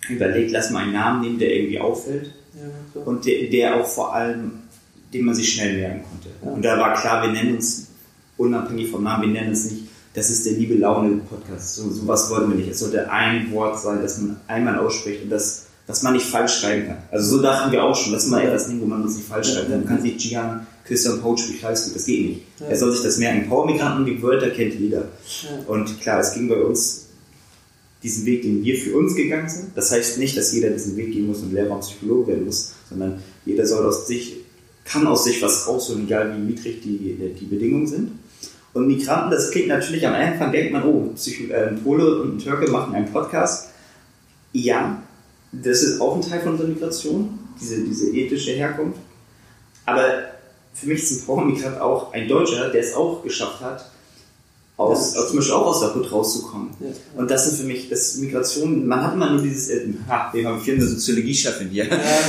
überlegt, 0.10 0.52
lass 0.52 0.70
mal 0.72 0.84
einen 0.84 0.94
Namen 0.94 1.22
nehmen, 1.22 1.40
der 1.40 1.54
irgendwie 1.56 1.80
auffällt 1.80 2.34
Ja, 2.54 3.02
und 3.02 3.26
der, 3.26 3.50
der 3.50 3.76
auch 3.76 3.88
vor 3.88 4.14
allem, 4.14 4.52
den 5.14 5.26
man 5.26 5.36
sich 5.36 5.54
schnell 5.54 5.78
merken 5.78 6.04
konnte. 6.04 6.30
Ja. 6.44 6.52
Und 6.52 6.66
da 6.66 6.80
war 6.80 6.94
klar, 6.94 7.24
wir 7.24 7.32
nennen 7.32 7.56
uns 7.56 7.88
unabhängig 8.38 8.92
vom 8.92 9.04
Namen, 9.04 9.24
wir 9.24 9.42
nennen 9.42 9.50
uns 9.50 9.72
nicht, 9.72 9.84
das 10.14 10.30
ist 10.30 10.46
der 10.46 10.54
Liebe 10.54 10.76
Laune 10.76 11.22
Podcast. 11.30 11.76
So 11.76 11.90
sowas 11.90 12.30
wollten 12.30 12.50
wir 12.50 12.58
nicht. 12.58 12.70
Es 12.70 12.80
sollte 12.80 13.10
ein 13.10 13.52
Wort 13.54 13.80
sein, 13.80 14.02
das 14.02 14.20
man 14.20 14.38
einmal 14.48 14.78
ausspricht 14.78 15.24
und 15.24 15.30
das, 15.30 15.68
was 15.88 16.04
man 16.04 16.14
nicht 16.14 16.26
falsch 16.26 16.60
schreiben 16.60 16.88
kann. 16.88 16.98
Also 17.12 17.38
so 17.38 17.42
dachten 17.42 17.72
wir 17.72 17.84
auch 17.84 17.96
schon, 17.96 18.14
lass 18.14 18.28
mal 18.28 18.42
etwas 18.42 18.68
nehmen, 18.68 18.82
wo 18.82 18.86
man 18.86 19.02
uns 19.02 19.16
nicht 19.16 19.28
falsch 19.28 19.54
schreibt. 19.54 19.72
Dann 19.72 19.86
kann 19.86 20.02
sich 20.02 20.18
Gian 20.18 20.66
Christian 20.86 21.22
Poach 21.22 21.48
Michalski, 21.50 21.94
das 21.94 22.06
geht 22.06 22.28
nicht. 22.28 22.42
Ja. 22.60 22.68
Er 22.68 22.78
soll 22.78 22.92
sich 22.92 23.04
das 23.04 23.18
merken. 23.18 23.48
Power-Migranten, 23.48 24.06
die 24.06 24.22
Wörter 24.22 24.50
kennt 24.50 24.76
jeder. 24.80 25.06
Und 25.68 26.02
klar, 26.02 26.20
es 26.20 26.34
ging 26.34 26.48
bei 26.50 26.62
uns 26.62 27.08
diesen 28.04 28.26
Weg, 28.26 28.42
den 28.42 28.64
wir 28.64 28.78
für 28.78 28.98
uns 28.98 29.16
gegangen 29.16 29.48
sind. 29.48 29.70
Das 29.76 29.92
heißt 29.92 30.18
nicht, 30.18 30.36
dass 30.36 30.54
jeder 30.54 30.72
diesen 30.72 30.98
Weg 30.98 31.14
gehen 31.14 31.28
muss 31.28 31.40
und 31.40 31.54
Lehrer 31.54 31.72
und 31.72 31.82
Psychologe 31.82 32.32
werden 32.32 32.46
muss, 32.46 32.74
sondern 32.90 33.22
jeder 33.46 33.66
soll 33.66 33.86
aus 33.86 34.08
sich, 34.08 34.38
kann 34.86 35.06
aus 35.06 35.24
sich 35.24 35.42
was 35.42 35.68
rausholen, 35.68 36.06
egal 36.06 36.36
wie 36.36 36.42
niedrig 36.42 36.82
die, 36.82 37.34
die 37.40 37.46
Bedingungen 37.46 37.88
sind. 37.88 38.12
Und 38.74 38.88
Migranten, 38.88 39.32
das 39.32 39.52
klingt 39.52 39.68
natürlich 39.68 40.08
am 40.08 40.14
Anfang, 40.14 40.52
denkt 40.52 40.72
man, 40.72 40.84
oh, 40.84 41.14
äh, 41.50 41.68
ein 41.68 41.84
Pole 41.84 42.22
und 42.22 42.36
ein 42.36 42.40
Türke 42.40 42.72
machen 42.72 42.96
einen 42.96 43.12
Podcast. 43.12 43.70
Ja, 44.54 45.04
das 45.52 45.82
ist 45.84 46.00
auch 46.02 46.16
ein 46.16 46.22
Teil 46.22 46.40
von 46.42 46.54
unserer 46.54 46.68
Migration, 46.68 47.40
diese, 47.60 47.82
diese 47.84 48.10
ethische 48.12 48.52
Herkunft. 48.52 49.00
Aber 49.86 50.04
für 50.74 50.88
mich 50.88 51.04
ist 51.04 51.12
ein 51.12 51.26
Power-Migrant 51.26 51.80
auch 51.82 52.14
ein 52.14 52.28
Deutscher, 52.28 52.70
der 52.70 52.82
es 52.82 52.94
auch 52.94 53.24
geschafft 53.24 53.62
hat, 53.62 53.90
aus, 54.78 55.14
Ja. 55.14 55.28
zum 55.28 55.36
Beispiel 55.36 55.54
auch 55.54 55.68
aus 55.68 55.80
der 55.82 55.94
Hut 55.94 56.12
rauszukommen. 56.12 56.70
Ja. 56.80 56.88
Und 57.16 57.30
das 57.30 57.46
sind 57.48 57.60
für 57.60 57.68
mich, 57.68 57.90
das 57.90 58.16
Migration, 58.16 58.88
man 58.88 59.04
hat 59.06 59.14
immer 59.14 59.30
nur 59.32 59.42
dieses, 59.42 59.70
äh, 59.70 59.88
ha, 60.10 60.30
wir 60.34 60.48
haben 60.48 60.60
vier 60.62 60.76
eine 60.76 60.88
Soziologie-Chefin 60.88 61.70
hier. 61.70 61.86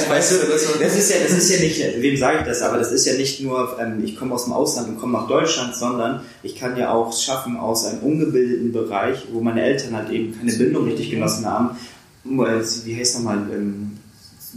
weißt 0.08 0.32
du, 0.32 0.36
das 0.80 0.96
ist 0.96 1.10
ja, 1.10 1.16
das 1.22 1.32
ist 1.38 1.50
ja 1.50 1.60
nicht, 1.60 1.80
wem 2.02 2.16
sage 2.16 2.38
ich 2.40 2.44
das, 2.44 2.60
aber 2.60 2.78
das 2.78 2.92
ist 2.92 3.06
ja 3.06 3.14
nicht 3.14 3.40
nur, 3.40 3.78
ähm, 3.80 4.02
ich 4.04 4.16
komme 4.18 4.34
aus 4.34 4.44
dem 4.44 4.52
Ausland 4.52 4.88
und 4.88 4.98
komme 5.00 5.12
nach 5.14 5.28
Deutschland, 5.28 5.74
sondern 5.76 6.20
ich 6.42 6.56
kann 6.56 6.76
ja 6.76 6.92
auch 6.92 7.16
schaffen 7.16 7.56
aus 7.56 7.86
einem 7.86 8.00
ungebildeten 8.00 8.72
Bereich, 8.72 9.18
wo 9.32 9.40
meine 9.40 9.62
Eltern 9.62 9.96
halt 9.96 10.10
eben 10.10 10.36
keine 10.36 10.52
Bildung 10.52 10.84
richtig 10.84 11.10
genossen 11.10 11.46
haben, 11.46 11.70
wie 12.24 12.96
heißt 12.96 13.16
nochmal, 13.16 13.46
ähm, 13.52 13.98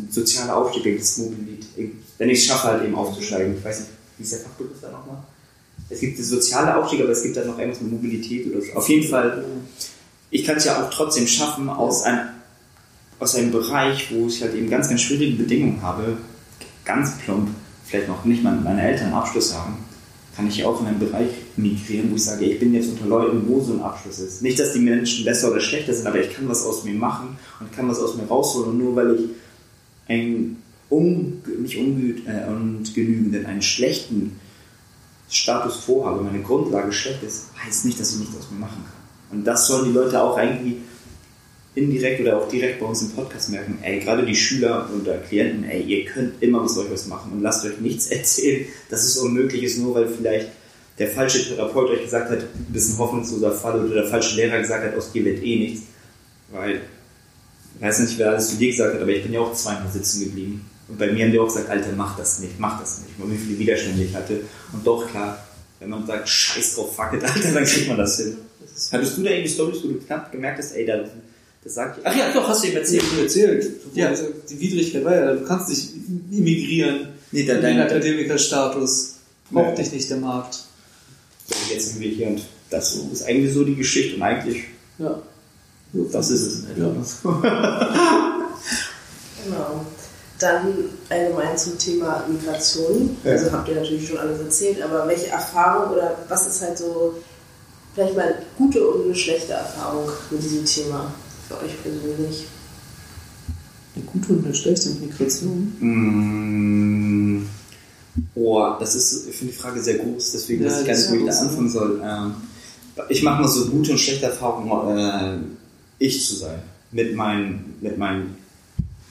soziale 0.10 0.56
Aufstieg, 0.56 0.97
das 0.97 1.17
Mobilität, 1.17 1.93
wenn 2.17 2.30
ich 2.30 2.39
es 2.39 2.45
schaffe 2.45 2.67
halt 2.67 2.84
eben 2.84 2.95
aufzusteigen, 2.95 3.58
ich 3.58 3.63
weiß 3.63 3.80
nicht, 3.80 3.91
wie 4.17 4.23
ist 4.23 4.34
der 4.34 4.39
Fachbegriff 4.39 4.78
da 4.82 4.91
nochmal? 4.91 5.17
Es 5.89 5.99
gibt 5.99 6.17
den 6.17 6.25
soziale 6.25 6.75
Aufstieg, 6.75 7.01
aber 7.01 7.10
es 7.10 7.23
gibt 7.23 7.38
dann 7.38 7.47
noch 7.47 7.58
irgendwas 7.58 7.82
mit 7.82 7.91
Mobilität 7.91 8.51
oder 8.51 8.62
so. 8.62 8.73
Auf 8.73 8.89
jeden 8.89 9.08
Fall, 9.08 9.43
ich 10.32 10.45
kann 10.45 10.58
es 10.58 10.65
ja 10.65 10.82
auch 10.82 10.89
trotzdem 10.89 11.28
schaffen, 11.28 11.69
aus 11.69 12.04
einem, 12.04 12.30
aus 13.19 13.36
einem 13.36 13.51
Bereich, 13.51 14.12
wo 14.12 14.28
ich 14.28 14.41
halt 14.41 14.56
eben 14.56 14.69
ganz, 14.69 14.89
ganz 14.89 15.01
schwierige 15.01 15.43
Bedingungen 15.43 15.82
habe, 15.82 16.17
ganz 16.84 17.17
plump, 17.17 17.49
vielleicht 17.86 18.08
noch 18.08 18.25
nicht 18.25 18.43
mal 18.43 18.56
meine 18.56 18.82
Eltern 18.82 19.13
Abschluss 19.13 19.54
haben, 19.54 19.78
kann 20.36 20.48
ich 20.48 20.65
auch 20.65 20.82
in 20.82 20.88
einen 20.88 21.00
Bereich 21.00 21.30
migrieren, 21.56 22.12
wo 22.12 22.15
ich 22.15 22.26
sage, 22.26 22.45
ich 22.45 22.60
bin 22.60 22.74
jetzt 22.74 22.89
unter 22.89 23.06
Leuten, 23.06 23.48
wo 23.48 23.62
so 23.62 23.74
ein 23.74 23.82
Abschluss 23.82 24.19
ist. 24.19 24.41
Nicht, 24.41 24.60
dass 24.60 24.74
die 24.74 24.80
Menschen 24.80 25.24
besser 25.24 25.50
oder 25.52 25.62
schlechter 25.62 25.93
sind, 25.93 26.08
aber 26.08 26.19
ich 26.19 26.34
kann 26.34 26.50
was 26.50 26.65
aus 26.65 26.84
mir 26.84 26.93
machen 26.93 27.38
und 27.60 27.71
kann 27.71 27.88
was 27.88 28.00
aus 28.00 28.15
mir 28.15 28.24
rausholen. 28.24 28.71
Und 28.71 28.78
nur 28.80 28.95
weil 28.95 29.15
ich 29.15 29.30
einen 30.08 30.62
un, 30.89 31.41
nicht 31.62 31.78
unge, 31.78 32.15
äh, 32.26 32.48
und 32.48 32.93
genügenden, 32.93 33.45
einen 33.45 33.62
schlechten 33.62 34.39
Status 35.30 35.86
quo 35.86 36.06
habe, 36.06 36.21
meine 36.21 36.41
Grundlage 36.41 36.91
schlecht 36.91 37.24
ist, 37.24 37.48
heißt 37.65 37.86
nicht, 37.86 38.00
dass 38.00 38.13
ich 38.13 38.19
nichts 38.19 38.38
aus 38.38 38.52
mir 38.52 38.60
machen 38.60 38.84
kann. 38.84 39.38
Und 39.38 39.45
das 39.45 39.67
sollen 39.67 39.86
die 39.86 39.98
Leute 39.98 40.21
auch 40.21 40.38
irgendwie 40.38 40.78
indirekt 41.75 42.21
oder 42.21 42.38
auch 42.38 42.47
direkt 42.47 42.79
bei 42.79 42.85
uns 42.85 43.01
im 43.01 43.11
Podcast 43.11 43.49
merken, 43.49 43.77
ey, 43.81 43.99
gerade 43.99 44.25
die 44.25 44.35
Schüler 44.35 44.89
oder 45.01 45.17
Klienten, 45.17 45.65
ey, 45.65 45.81
ihr 45.81 46.05
könnt 46.05 46.41
immer 46.41 46.63
was 46.63 46.77
euch 46.77 46.89
was 46.89 47.07
machen 47.07 47.33
und 47.33 47.41
lasst 47.41 47.65
euch 47.65 47.79
nichts 47.79 48.07
erzählen, 48.11 48.65
dass 48.89 49.03
es 49.03 49.17
unmöglich 49.17 49.63
ist, 49.63 49.77
nur 49.77 49.95
weil 49.95 50.07
vielleicht 50.07 50.49
der 50.97 51.09
falsche 51.09 51.43
Therapeut 51.43 51.89
euch 51.89 52.03
gesagt 52.03 52.31
hat, 52.31 52.39
ein 52.39 52.97
hoffnungsloser 52.97 53.51
Fall 53.51 53.83
oder 53.85 53.95
der 53.95 54.05
falsche 54.05 54.35
Lehrer 54.35 54.59
gesagt 54.59 54.85
hat, 54.85 54.95
aus 54.95 55.11
dir 55.11 55.25
wird 55.25 55.43
eh 55.43 55.59
nichts. 55.59 55.81
Weil, 56.51 56.81
ich 57.75 57.81
weiß 57.81 57.99
nicht, 57.99 58.17
wer 58.17 58.29
alles 58.29 58.51
zu 58.51 58.55
dir 58.55 58.71
gesagt 58.71 58.95
hat, 58.95 59.01
aber 59.01 59.11
ich 59.11 59.23
bin 59.23 59.33
ja 59.33 59.41
auch 59.41 59.53
zweimal 59.53 59.91
sitzen 59.91 60.23
geblieben. 60.23 60.65
Und 60.88 60.97
bei 60.97 61.11
mir 61.11 61.25
haben 61.25 61.31
die 61.31 61.39
auch 61.39 61.47
gesagt, 61.47 61.69
Alter, 61.69 61.91
mach 61.97 62.17
das 62.17 62.39
nicht, 62.39 62.59
mach 62.59 62.79
das 62.79 63.01
nicht. 63.01 63.19
Und 63.19 63.33
wie 63.33 63.38
viele 63.38 63.59
Widerstände 63.59 64.03
ich 64.03 64.15
hatte. 64.15 64.41
Und 64.71 64.85
doch, 64.85 65.09
klar, 65.09 65.43
wenn 65.79 65.89
man 65.89 66.05
sagt, 66.05 66.29
scheiß 66.29 66.75
drauf, 66.75 66.95
fuck 66.95 67.13
it, 67.13 67.23
Alter, 67.25 67.51
dann 67.51 67.65
kriegt 67.65 67.88
man 67.89 67.97
das 67.97 68.17
hin. 68.17 68.38
Hattest 68.91 69.17
du 69.17 69.23
da 69.23 69.31
irgendwie 69.31 69.49
Storys, 69.49 69.83
wo 69.83 69.88
du 69.88 69.99
knapp 69.99 70.31
gemerkt 70.31 70.59
hast, 70.59 70.73
ey, 70.73 70.85
da, 70.85 71.03
das 71.65 71.73
sagt 71.73 71.99
Ach 72.06 72.15
ja, 72.15 72.32
doch, 72.32 72.47
hast 72.47 72.63
du 72.63 72.67
ihm 72.69 72.78
Erzählt, 72.78 73.04
erzählt. 73.21 73.54
erzählt. 73.65 73.82
Ja. 73.95 74.08
Also 74.10 74.28
Die 74.49 74.60
Widrigkeit 74.60 75.04
war 75.04 75.13
ja, 75.15 75.34
du 75.34 75.43
kannst 75.45 75.67
nicht 75.69 75.89
immigrieren. 76.32 77.10
Nee, 77.32 77.41
in 77.41 77.47
da, 77.47 77.54
den 77.56 77.62
dein, 77.63 77.80
Akademikerstatus. 77.82 79.15
Braucht 79.51 79.69
Ja. 79.78 79.84
dich 79.84 79.91
nicht 79.91 80.10
der 80.10 80.17
Markt. 80.17 80.60
jetzt 81.69 81.89
sind 81.91 81.99
wir 82.01 82.10
hier 82.10 82.28
und 82.28 82.41
das 82.69 82.95
ist 83.12 83.23
eigentlich 83.23 83.54
so 83.54 83.63
die 83.63 83.75
Geschichte 83.75 84.15
und 84.15 84.21
eigentlich, 84.23 84.63
Ja. 84.99 85.21
das 85.93 86.30
ist 86.32 86.41
es. 86.41 86.63
Ja. 86.78 86.91
Genau. 89.45 89.86
Dann 90.39 90.73
allgemein 91.10 91.58
zum 91.58 91.78
Thema 91.78 92.25
Migration. 92.28 93.15
Ja. 93.23 93.32
Also 93.34 93.51
habt 93.51 93.69
ihr 93.69 93.75
natürlich 93.75 94.08
schon 94.08 94.17
alles 94.17 94.39
erzählt, 94.39 94.82
aber 94.82 95.08
welche 95.08 95.28
Erfahrung 95.28 95.93
oder 95.93 96.17
was 96.28 96.47
ist 96.47 96.62
halt 96.62 96.78
so 96.78 97.13
vielleicht 97.93 98.15
mal 98.15 98.23
eine 98.23 98.36
gute 98.58 98.86
und 98.86 99.06
eine 99.06 99.15
schlechte 99.15 99.54
Erfahrung 99.54 100.10
mit 100.32 100.43
diesem 100.43 100.65
Thema 100.65 101.13
für 101.47 101.58
euch 101.63 101.81
persönlich? 101.81 102.45
Eine 103.95 104.05
gute 104.05 104.34
und 104.34 104.45
eine 104.45 104.53
schlechte 104.53 104.89
Migration. 104.89 105.73
Mm, 105.79 107.45
Oh, 108.36 108.75
das 108.79 108.95
ist, 108.95 109.27
ich 109.29 109.36
finde 109.36 109.53
die 109.53 109.60
Frage 109.60 109.81
sehr 109.81 109.95
groß, 109.95 110.31
deswegen 110.34 110.63
Ja, 110.63 110.69
weiß 110.69 110.81
ich 110.81 110.88
gar 110.88 110.95
das 110.95 111.10
nicht, 111.10 111.21
wo 111.21 111.25
ich 111.25 111.31
da 111.31 111.39
anfangen 111.39 111.69
soll. 111.69 112.01
Ähm, 112.03 112.34
ich 113.10 113.23
mache 113.23 113.41
mal 113.41 113.47
so 113.47 113.65
gute 113.67 113.91
und 113.91 113.97
schlechte 113.97 114.25
Erfahrungen, 114.27 114.97
äh, 114.97 115.38
ich 115.99 116.25
zu 116.25 116.36
sein. 116.36 116.62
Mit 116.91 117.15
meinem, 117.15 117.75
mit 117.81 117.97
meinem 117.97 118.36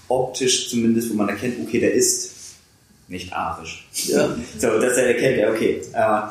optisch 0.08 0.70
zumindest, 0.70 1.10
wo 1.10 1.14
man 1.14 1.28
erkennt, 1.28 1.56
okay, 1.62 1.80
der 1.80 1.92
ist 1.92 2.30
nicht 3.08 3.32
arisch. 3.32 3.86
Ja. 4.06 4.36
So, 4.58 4.78
dass 4.80 4.96
er 4.96 5.14
erkennt, 5.14 5.38
ja, 5.38 5.50
okay. 5.50 5.82
Äh, 5.92 6.22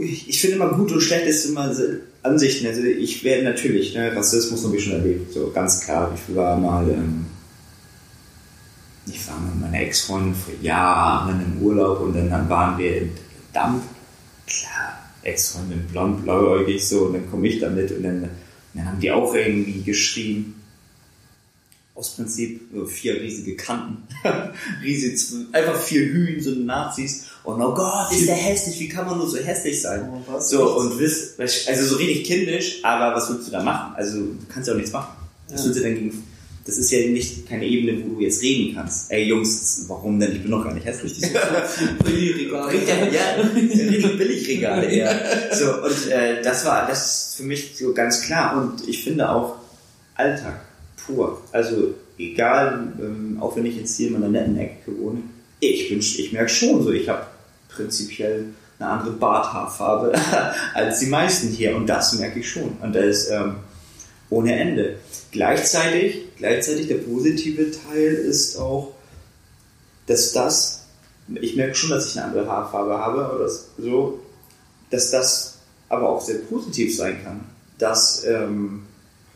ich 0.00 0.40
finde 0.40 0.56
immer 0.56 0.70
gut 0.70 0.92
und 0.92 1.00
schlecht 1.00 1.26
ist 1.26 1.44
immer 1.46 1.74
so 1.74 1.82
Ansichten. 2.26 2.66
Also 2.66 2.82
ich 2.82 3.24
werde 3.24 3.44
natürlich, 3.44 3.94
ne, 3.94 4.14
Rassismus 4.14 4.64
habe 4.64 4.76
ich 4.76 4.84
schon 4.84 4.94
erlebt, 4.94 5.32
so 5.32 5.50
ganz 5.50 5.80
klar. 5.80 6.12
Ich 6.14 6.34
war 6.34 6.56
mal, 6.56 6.88
ähm, 6.90 7.26
ich 9.06 9.26
war 9.28 9.38
mit 9.40 9.60
meiner 9.60 9.80
Ex-Freundin 9.80 10.34
vor 10.34 10.54
Jahren 10.60 11.40
im 11.40 11.62
Urlaub 11.62 12.00
und 12.00 12.14
dann, 12.14 12.30
dann 12.30 12.48
waren 12.48 12.78
wir 12.78 13.02
in 13.02 13.10
Dampf. 13.52 13.84
Klar, 14.46 14.98
Ex-Freundin 15.22 15.86
blond, 15.86 16.22
blauäugig 16.22 16.86
so 16.86 17.06
und 17.06 17.14
dann 17.14 17.30
komme 17.30 17.48
ich 17.48 17.60
damit 17.60 17.90
und 17.92 18.02
dann, 18.02 18.28
dann 18.74 18.86
haben 18.86 19.00
die 19.00 19.10
auch 19.10 19.34
irgendwie 19.34 19.82
geschrien. 19.82 20.54
aus 21.94 22.14
Prinzip 22.14 22.60
äh, 22.74 22.86
vier 22.86 23.20
riesige 23.20 23.56
Kanten. 23.56 24.06
Riesig, 24.82 25.18
einfach 25.52 25.80
vier 25.80 26.02
Hühn, 26.02 26.40
so 26.40 26.50
Nazis. 26.50 27.26
Und 27.46 27.62
oh 27.62 27.72
Gott, 27.74 28.10
ist 28.12 28.26
der 28.26 28.34
hässlich, 28.34 28.80
wie 28.80 28.88
kann 28.88 29.06
man 29.06 29.18
nur 29.18 29.28
so 29.28 29.38
hässlich 29.38 29.80
sein? 29.80 30.08
Oh, 30.28 30.38
so, 30.40 30.78
und 30.78 30.98
wisst, 30.98 31.38
also 31.40 31.86
so 31.86 31.96
richtig 31.96 32.24
kindisch, 32.26 32.80
aber 32.82 33.14
was 33.16 33.30
willst 33.30 33.46
du 33.46 33.52
da 33.52 33.62
machen? 33.62 33.94
Also, 33.96 34.18
du 34.18 34.36
kannst 34.52 34.66
ja 34.66 34.74
auch 34.74 34.78
nichts 34.78 34.92
machen. 34.92 35.14
Was 35.48 35.60
Ja. 35.60 35.64
willst 35.66 35.78
du 35.78 35.82
denn 35.84 35.94
gegen, 35.94 36.22
das 36.64 36.76
ist 36.76 36.90
ja 36.90 36.98
nicht 37.06 37.48
keine 37.48 37.64
Ebene, 37.64 38.02
wo 38.04 38.16
du 38.16 38.20
jetzt 38.20 38.42
reden 38.42 38.74
kannst. 38.74 39.12
Ey 39.12 39.28
Jungs, 39.28 39.84
warum 39.86 40.18
denn? 40.18 40.32
Ich 40.32 40.42
bin 40.42 40.50
doch 40.50 40.64
gar 40.64 40.74
nicht 40.74 40.84
hässlich. 40.84 41.20
Billigregal. 42.04 42.68
Bringt 42.68 42.88
ja, 42.88 42.96
ja, 43.06 43.42
richtig 43.54 44.18
Billigregale 44.18 44.86
eher. 44.86 45.20
So, 45.52 45.84
und 45.84 46.10
äh, 46.10 46.42
das 46.42 46.64
war 46.64 46.88
das 46.88 47.28
ist 47.28 47.36
für 47.36 47.44
mich 47.44 47.76
so 47.78 47.92
ganz 47.94 48.22
klar. 48.22 48.56
Und 48.60 48.88
ich 48.88 49.04
finde 49.04 49.30
auch 49.30 49.54
Alltag 50.16 50.60
pur. 50.96 51.40
Also 51.52 51.94
egal, 52.18 52.92
ähm, 53.00 53.36
auch 53.40 53.54
wenn 53.54 53.66
ich 53.66 53.76
jetzt 53.76 53.96
hier 53.96 54.08
in 54.08 54.14
meiner 54.14 54.28
netten 54.28 54.58
Ecke 54.58 54.98
wohne, 54.98 55.22
ich 55.60 55.88
bin, 55.88 56.00
ich 56.00 56.32
merke 56.32 56.48
schon 56.50 56.82
so, 56.82 56.90
ich 56.90 57.08
habe 57.08 57.26
prinzipiell 57.76 58.46
eine 58.78 58.90
andere 58.90 59.12
Barthaarfarbe 59.12 60.12
als 60.74 61.00
die 61.00 61.06
meisten 61.06 61.48
hier. 61.48 61.76
Und 61.76 61.86
das 61.86 62.14
merke 62.14 62.40
ich 62.40 62.50
schon. 62.50 62.76
Und 62.82 62.94
das 62.94 63.04
ist 63.04 63.30
ähm, 63.30 63.56
ohne 64.30 64.58
Ende. 64.58 64.96
Gleichzeitig, 65.30 66.36
gleichzeitig 66.36 66.88
der 66.88 66.96
positive 66.96 67.70
Teil 67.70 68.14
ist 68.14 68.56
auch, 68.56 68.94
dass 70.06 70.32
das, 70.32 70.86
ich 71.34 71.56
merke 71.56 71.74
schon, 71.74 71.90
dass 71.90 72.08
ich 72.08 72.16
eine 72.16 72.26
andere 72.26 72.48
Haarfarbe 72.50 72.98
habe, 72.98 73.34
oder 73.34 73.48
so, 73.48 74.20
dass 74.90 75.10
das 75.10 75.58
aber 75.88 76.08
auch 76.08 76.20
sehr 76.20 76.38
positiv 76.38 76.96
sein 76.96 77.22
kann. 77.22 77.40
Dass, 77.78 78.24
ähm, 78.24 78.84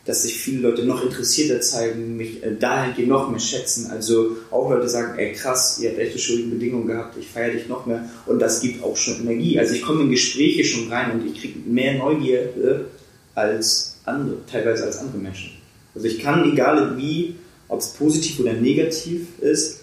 dass 0.04 0.22
sich 0.22 0.34
viele 0.34 0.60
Leute 0.60 0.84
noch 0.84 1.04
interessierter 1.04 1.60
zeigen, 1.60 2.16
mich 2.16 2.42
äh, 2.42 2.54
dahingehend 2.58 3.08
noch 3.08 3.30
mehr 3.30 3.40
schätzen. 3.40 3.90
Also 3.90 4.38
auch 4.50 4.70
Leute 4.70 4.88
sagen, 4.88 5.18
ey 5.18 5.32
krass, 5.32 5.78
ihr 5.82 5.90
habt 5.90 5.98
echte 5.98 6.18
schuldige 6.18 6.50
Bedingungen 6.50 6.86
gehabt, 6.86 7.16
ich 7.18 7.28
feiere 7.28 7.52
dich 7.52 7.68
noch 7.68 7.86
mehr. 7.86 8.08
Und 8.26 8.38
das 8.38 8.60
gibt 8.60 8.82
auch 8.82 8.96
schon 8.96 9.20
Energie. 9.20 9.58
Also 9.58 9.74
ich 9.74 9.82
komme 9.82 10.02
in 10.02 10.10
Gespräche 10.10 10.64
schon 10.64 10.90
rein 10.90 11.12
und 11.12 11.26
ich 11.26 11.40
kriege 11.40 11.58
mehr 11.68 11.98
Neugierde 11.98 12.86
als 13.34 13.98
andere, 14.04 14.36
teilweise 14.50 14.84
als 14.84 14.98
andere 14.98 15.18
Menschen. 15.18 15.52
Also 15.94 16.06
ich 16.06 16.18
kann, 16.18 16.50
egal 16.50 16.96
wie, 16.96 17.34
ob 17.68 17.80
es 17.80 17.88
positiv 17.88 18.40
oder 18.40 18.54
negativ 18.54 19.26
ist, 19.40 19.80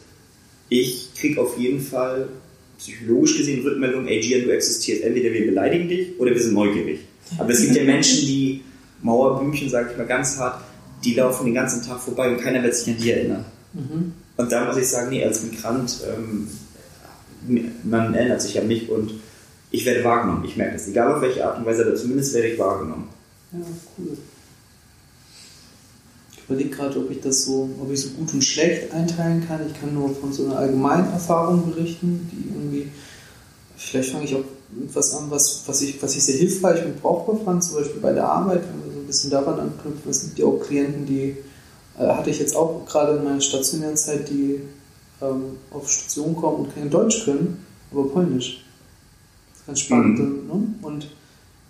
ich 0.70 1.10
kriege 1.16 1.40
auf 1.40 1.58
jeden 1.58 1.80
Fall 1.80 2.28
psychologisch 2.78 3.38
gesehen 3.38 3.64
Rückmeldung, 3.64 4.08
ey 4.08 4.20
Gian, 4.20 4.44
du 4.44 4.52
existierst. 4.52 5.04
Entweder 5.04 5.32
wir 5.34 5.46
beleidigen 5.46 5.88
dich 5.88 6.20
oder 6.20 6.32
wir 6.32 6.42
sind 6.42 6.54
neugierig. 6.54 7.00
Aber 7.38 7.50
es 7.52 7.62
gibt 7.62 7.76
ja 7.76 7.84
Menschen, 7.84 8.26
die 8.26 8.62
Mauerblümchen, 9.02 9.70
sage 9.70 9.92
ich 9.92 9.98
mal 9.98 10.08
ganz 10.08 10.38
hart, 10.38 10.62
die 11.04 11.14
laufen 11.14 11.46
den 11.46 11.54
ganzen 11.54 11.86
Tag 11.86 12.00
vorbei 12.00 12.30
und 12.30 12.42
keiner 12.42 12.64
wird 12.64 12.76
sich 12.76 12.94
an 12.94 13.02
die 13.02 13.12
erinnern. 13.12 13.46
Mhm. 13.74 14.14
Und 14.38 14.52
da 14.52 14.66
muss 14.66 14.78
ich 14.78 14.88
sagen, 14.88 15.10
nee, 15.10 15.24
als 15.24 15.44
Migrant, 15.44 16.00
ähm, 16.08 16.48
man 17.84 18.14
erinnert 18.14 18.42
sich 18.42 18.60
an 18.60 18.68
mich 18.68 18.90
und 18.90 19.12
ich 19.72 19.86
werde 19.86 20.04
wahrgenommen. 20.04 20.46
Ich 20.46 20.58
merke 20.58 20.76
es, 20.76 20.88
egal 20.88 21.14
auf 21.14 21.22
welche 21.22 21.46
Art 21.46 21.58
und 21.60 21.66
Weise, 21.66 21.86
aber 21.86 21.96
zumindest 21.96 22.34
werde 22.34 22.50
ich 22.50 22.60
wahrgenommen. 22.60 23.10
Ja, 23.52 23.60
cool. 23.98 24.18
Ich 26.32 26.44
überlege 26.50 26.70
gerade, 26.70 27.00
ob 27.00 27.12
ich 27.12 27.20
das 27.20 27.44
so, 27.44 27.70
ob 27.82 27.92
ich 27.92 28.02
so 28.02 28.10
gut 28.12 28.34
und 28.34 28.44
schlecht 28.44 28.94
einteilen 28.94 29.46
kann. 29.46 29.60
Ich 29.68 29.80
kann 29.80 29.94
nur 29.94 30.16
von 30.16 30.32
so 30.32 30.46
einer 30.46 30.58
allgemeinen 30.58 31.12
Erfahrung 31.12 31.70
berichten, 31.72 32.30
die 32.32 32.50
irgendwie, 32.54 32.92
vielleicht 33.76 34.12
fange 34.12 34.26
ich 34.26 34.36
auch 34.36 34.44
was 34.94 35.16
an, 35.16 35.26
was, 35.30 35.64
was, 35.66 35.82
ich, 35.82 36.02
was 36.02 36.16
ich 36.16 36.24
sehr 36.24 36.36
hilfreich 36.38 36.86
und 36.86 37.02
brauchbar 37.02 37.38
fand, 37.44 37.64
zum 37.64 37.78
Beispiel 37.78 38.02
bei 38.02 38.14
der 38.14 38.28
Arbeit, 38.30 38.64
wenn 38.64 38.84
wir 38.86 38.94
so 38.94 39.00
ein 39.00 39.08
bisschen 39.08 39.30
daran 39.32 39.60
anknüpfen. 39.60 40.10
Es 40.10 40.24
gibt 40.24 40.40
ja 40.40 40.46
auch 40.46 40.60
Klienten, 40.60 41.06
die 41.06 41.38
äh, 41.98 42.08
hatte 42.08 42.30
ich 42.30 42.40
jetzt 42.40 42.56
auch 42.56 42.86
gerade 42.86 43.18
in 43.18 43.24
meiner 43.24 43.42
stationären 43.42 43.98
Zeit, 43.98 44.30
die 44.30 44.62
ähm, 45.22 45.58
auf 45.72 45.90
Station 45.90 46.36
kommen 46.36 46.66
und 46.66 46.76
kein 46.76 46.90
Deutsch 46.90 47.24
können, 47.26 47.66
aber 47.92 48.10
Polnisch. 48.10 48.66
Ganz 49.66 49.80
spannend. 49.80 50.20
Ne? 50.20 50.68
Und 50.82 51.08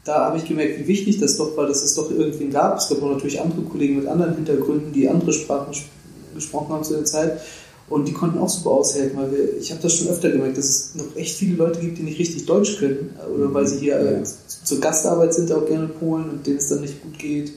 da 0.03 0.25
habe 0.25 0.37
ich 0.37 0.45
gemerkt, 0.45 0.79
wie 0.79 0.87
wichtig 0.87 1.19
das 1.19 1.37
doch 1.37 1.55
war, 1.57 1.67
dass 1.67 1.83
es 1.83 1.93
doch 1.95 2.09
irgendwen 2.09 2.49
gab. 2.51 2.77
Es 2.77 2.89
gab 2.89 3.01
auch 3.01 3.11
natürlich 3.11 3.41
andere 3.41 3.61
Kollegen 3.61 3.97
mit 3.97 4.07
anderen 4.07 4.35
Hintergründen, 4.35 4.93
die 4.93 5.09
andere 5.09 5.33
Sprachen 5.33 5.73
ges- 5.73 5.85
gesprochen 6.33 6.73
haben 6.73 6.83
zu 6.83 6.93
der 6.93 7.05
Zeit. 7.05 7.41
Und 7.89 8.05
die 8.07 8.13
konnten 8.13 8.37
auch 8.39 8.49
super 8.49 8.71
aushelfen, 8.71 9.17
weil 9.17 9.31
wir, 9.31 9.57
ich 9.57 9.71
habe 9.71 9.81
das 9.81 9.93
schon 9.93 10.09
öfter 10.09 10.29
gemerkt, 10.29 10.57
dass 10.57 10.65
es 10.65 10.95
noch 10.95 11.15
echt 11.15 11.37
viele 11.37 11.55
Leute 11.55 11.79
gibt, 11.79 11.97
die 11.97 12.03
nicht 12.03 12.19
richtig 12.19 12.45
Deutsch 12.45 12.77
können. 12.79 13.15
äh, 13.17 13.31
Oder 13.31 13.53
weil 13.53 13.65
sie 13.65 13.77
hier 13.77 13.97
äh, 13.97 14.23
zur 14.23 14.79
Gastarbeit 14.79 15.33
sind, 15.33 15.51
auch 15.51 15.65
gerne 15.65 15.87
Polen 15.87 16.29
und 16.29 16.45
denen 16.45 16.57
es 16.57 16.67
dann 16.67 16.81
nicht 16.81 17.01
gut 17.01 17.17
geht. 17.17 17.53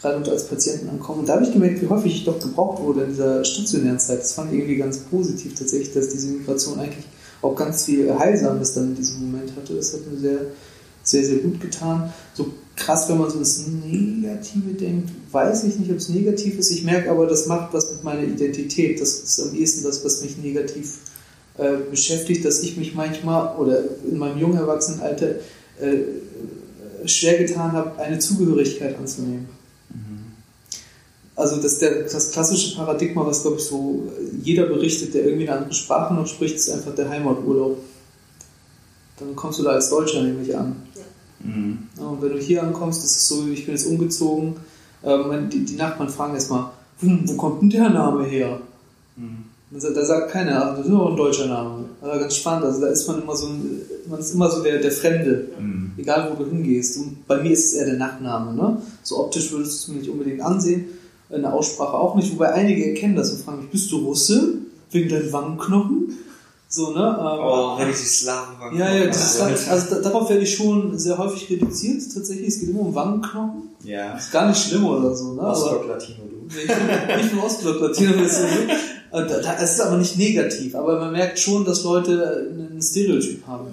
Gerade 0.00 0.18
und 0.18 0.28
als 0.28 0.46
Patienten 0.46 0.88
ankommen. 0.90 1.20
Und 1.20 1.28
da 1.28 1.34
habe 1.34 1.44
ich 1.44 1.52
gemerkt, 1.52 1.82
wie 1.82 1.88
häufig 1.88 2.14
ich 2.14 2.24
doch 2.24 2.38
gebraucht 2.38 2.80
wurde 2.82 3.04
in 3.04 3.10
dieser 3.10 3.44
stationären 3.44 3.98
Zeit. 3.98 4.20
Das 4.20 4.32
fand 4.32 4.52
ich 4.52 4.58
irgendwie 4.58 4.76
ganz 4.76 4.98
positiv 4.98 5.54
tatsächlich, 5.54 5.92
dass 5.92 6.10
diese 6.10 6.28
Migration 6.28 6.78
eigentlich 6.78 7.06
auch 7.42 7.56
ganz 7.56 7.84
viel 7.84 8.16
Heilsames 8.16 8.74
dann 8.74 8.90
in 8.90 8.94
diesem 8.94 9.30
Moment 9.30 9.56
hatte. 9.56 9.74
Das 9.74 9.92
hat 9.94 10.00
mir 10.10 10.18
sehr, 10.18 10.40
sehr, 11.02 11.24
sehr 11.24 11.38
gut 11.38 11.60
getan. 11.60 12.12
So 12.34 12.46
krass, 12.76 13.08
wenn 13.08 13.18
man 13.18 13.30
so 13.30 13.38
ins 13.38 13.66
Negative 13.66 14.74
denkt, 14.74 15.10
weiß 15.30 15.64
ich 15.64 15.78
nicht, 15.78 15.90
ob 15.90 15.98
es 15.98 16.08
negativ 16.08 16.58
ist. 16.58 16.70
Ich 16.70 16.84
merke 16.84 17.10
aber, 17.10 17.26
das 17.26 17.46
macht 17.46 17.72
was 17.72 17.90
mit 17.92 18.04
meiner 18.04 18.24
Identität. 18.24 19.00
Das 19.00 19.14
ist 19.14 19.40
am 19.40 19.54
ehesten 19.54 19.84
das, 19.84 20.04
was 20.04 20.22
mich 20.22 20.38
negativ 20.38 20.98
äh, 21.58 21.76
beschäftigt, 21.90 22.44
dass 22.44 22.62
ich 22.62 22.76
mich 22.76 22.94
manchmal 22.94 23.56
oder 23.56 23.84
in 24.08 24.18
meinem 24.18 24.38
jungen 24.38 24.58
Erwachsenenalter 24.58 25.36
äh, 25.80 27.06
schwer 27.06 27.38
getan 27.38 27.72
habe, 27.72 28.00
eine 28.00 28.18
Zugehörigkeit 28.18 28.98
anzunehmen. 28.98 29.48
Also 31.36 31.60
das, 31.60 31.78
der, 31.78 32.02
das 32.04 32.30
klassische 32.30 32.76
Paradigma, 32.76 33.26
was 33.26 33.42
glaube 33.42 33.56
ich 33.56 33.64
so 33.64 34.04
jeder 34.42 34.66
berichtet, 34.66 35.14
der 35.14 35.24
irgendwie 35.24 35.48
eine 35.48 35.58
andere 35.58 35.74
Sprache 35.74 36.14
noch 36.14 36.26
spricht, 36.26 36.54
ist 36.54 36.70
einfach 36.70 36.94
der 36.94 37.08
Heimaturlaub. 37.08 37.78
Dann 39.18 39.34
kommst 39.34 39.58
du 39.58 39.64
da 39.64 39.70
als 39.70 39.90
Deutscher 39.90 40.22
nämlich 40.22 40.56
an. 40.56 40.76
Mhm. 41.44 41.78
Und 42.02 42.22
wenn 42.22 42.30
du 42.32 42.38
hier 42.38 42.62
ankommst, 42.62 43.04
ist 43.04 43.16
es 43.16 43.28
so, 43.28 43.46
ich 43.52 43.64
bin 43.66 43.74
jetzt 43.74 43.86
umgezogen, 43.86 44.54
äh, 45.02 45.16
mein- 45.18 45.50
die, 45.50 45.64
die 45.64 45.76
Nachbarn 45.76 46.08
fragen 46.08 46.34
erstmal, 46.34 46.70
hm, 47.00 47.20
wo 47.26 47.34
kommt 47.36 47.62
denn 47.62 47.70
der 47.70 47.90
Name 47.90 48.24
her? 48.24 48.60
Mhm. 49.16 49.44
Da 49.70 50.04
sagt- 50.04 50.30
keiner, 50.30 50.76
das 50.76 50.86
ist 50.86 50.92
doch 50.92 51.10
ein 51.10 51.16
deutscher 51.16 51.46
Name. 51.48 51.84
Also 52.00 52.20
ganz 52.20 52.36
spannend, 52.36 52.64
also 52.66 52.80
da 52.80 52.86
ist 52.88 53.08
man 53.08 53.22
immer 53.22 53.34
so, 53.34 53.48
ein, 53.48 53.80
man 54.08 54.20
ist 54.20 54.32
immer 54.34 54.48
so 54.48 54.62
der, 54.62 54.78
der 54.80 54.92
Fremde, 54.92 55.48
Mhm. 55.58 55.92
egal 55.96 56.30
wo 56.30 56.42
du 56.44 56.48
hingehst. 56.48 56.96
Und 56.98 57.26
bei 57.26 57.42
mir 57.42 57.50
ist 57.50 57.66
es 57.66 57.72
eher 57.74 57.86
der 57.86 57.96
Nachname. 57.98 58.54
Ne? 58.54 58.80
So 59.02 59.18
optisch 59.18 59.50
würdest 59.50 59.72
du 59.72 59.76
es 59.76 59.88
mir 59.88 60.00
nicht 60.00 60.10
unbedingt 60.10 60.40
ansehen, 60.42 60.84
in 61.30 61.42
der 61.42 61.52
Aussprache 61.52 61.94
auch 61.94 62.14
nicht, 62.14 62.32
wobei 62.32 62.52
einige 62.52 62.88
erkennen 62.90 63.16
das 63.16 63.32
und 63.32 63.40
fragen 63.42 63.62
mich, 63.62 63.70
bist 63.70 63.90
du 63.90 63.96
Russe? 63.98 64.54
Wegen 64.92 65.08
deinen 65.08 65.32
Wangenknochen? 65.32 66.18
So, 66.74 66.90
ne? 66.90 66.98
Ähm, 67.20 67.24
Oh, 67.40 67.78
wenn 67.78 67.90
ich 67.90 67.96
die 67.98 68.04
Slaven 68.06 68.58
war. 68.58 68.72
ja, 68.74 68.92
ja, 68.92 69.06
das 69.06 69.34
ist, 69.36 69.68
also 69.70 69.94
da, 69.94 70.00
darauf 70.00 70.28
werde 70.28 70.42
ich 70.42 70.54
schon 70.56 70.98
sehr 70.98 71.16
häufig 71.18 71.48
reduziert. 71.48 72.02
Tatsächlich, 72.12 72.48
es 72.48 72.58
geht 72.58 72.70
immer 72.70 72.80
um 72.80 72.94
Wangenknochen. 72.94 73.62
Ja. 73.84 74.16
Ist 74.16 74.32
gar 74.32 74.48
nicht 74.48 74.60
schlimm 74.60 74.84
oder 74.84 75.14
so, 75.14 75.34
ne? 75.34 75.42
Aber, 75.42 75.52
Ostblock-Latino, 75.52 76.18
du. 76.28 76.36
Nee, 76.48 76.62
ich 76.62 76.66
bin 76.66 77.16
nicht 77.16 77.28
von 77.30 77.38
Ostblock 77.40 77.80
Latino, 77.80 78.12
aber 78.14 78.22
es 78.24 78.38
ist 78.38 79.62
Es 79.62 79.70
ist 79.74 79.80
aber 79.82 79.96
nicht 79.98 80.18
negativ, 80.18 80.74
aber 80.74 80.98
man 80.98 81.12
merkt 81.12 81.38
schon, 81.38 81.64
dass 81.64 81.84
Leute 81.84 82.48
ein 82.50 82.82
Stereotyp 82.82 83.46
haben. 83.46 83.66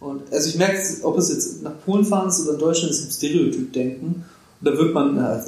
Und 0.00 0.20
also 0.30 0.48
ich 0.50 0.56
merke, 0.58 0.78
ob 1.04 1.16
es 1.16 1.30
jetzt 1.30 1.62
nach 1.62 1.72
Polen 1.86 2.04
fahren 2.04 2.28
ist 2.28 2.40
oder 2.42 2.52
in 2.52 2.58
Deutschland, 2.58 2.90
ist 2.90 3.02
ein 3.06 3.10
Stereotyp 3.10 3.72
denken. 3.72 4.24
Und 4.60 4.64
da 4.68 4.76
wird 4.76 4.92
man 4.92 5.16
äh, 5.16 5.38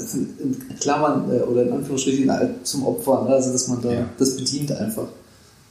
in 0.43 0.57
Klammern 0.81 1.31
äh, 1.31 1.41
oder 1.43 1.65
in 1.65 1.73
Anführungsstrichen 1.73 2.29
äh, 2.31 2.49
zum 2.63 2.87
Opfer, 2.87 3.25
ne? 3.25 3.35
also 3.35 3.53
dass 3.53 3.69
man 3.69 3.83
da 3.83 3.93
Ja. 3.93 4.07
das 4.19 4.37
bedient 4.37 4.73
einfach. 4.73 5.09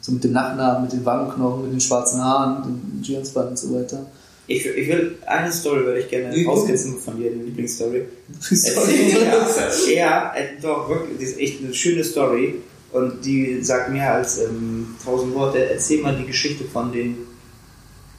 So 0.07 0.13
mit 0.13 0.23
dem 0.23 0.31
Nachnamen, 0.31 0.83
mit 0.83 0.93
den 0.93 1.03
Wangenknochen, 1.03 1.63
mit 1.63 1.73
den 1.73 1.81
schwarzen 1.81 2.23
Haaren, 2.23 2.63
den 2.63 3.01
Giansband 3.01 3.49
und 3.49 3.59
so 3.59 3.73
weiter. 3.75 4.05
Ich, 4.47 4.65
ich 4.65 4.87
will, 4.87 5.17
eine 5.25 5.51
Story 5.51 5.83
würde 5.83 5.99
ich 5.99 6.07
gerne 6.07 6.33
Ja. 6.33 6.49
rauskitzeln 6.49 6.95
von 6.97 7.17
dir, 7.17 7.29
die 7.31 7.39
Lieblingsstory. 7.39 8.05
Ja, 8.49 9.93
ja, 9.93 10.33
äh, 10.33 10.61
doch, 10.61 10.87
wirklich, 10.87 11.17
das 11.19 11.29
ist 11.31 11.39
echt 11.39 11.61
eine 11.61 11.73
schöne 11.73 12.05
Story. 12.05 12.55
Und 12.93 13.25
die 13.25 13.61
sagt 13.61 13.91
mehr 13.91 14.13
als 14.13 14.39
ähm, 14.39 14.95
tausend 15.03 15.35
Worte. 15.35 15.69
Erzähl 15.69 16.01
mal 16.01 16.15
die 16.15 16.25
Geschichte 16.25 16.63
von 16.63 16.93
den 16.93 17.17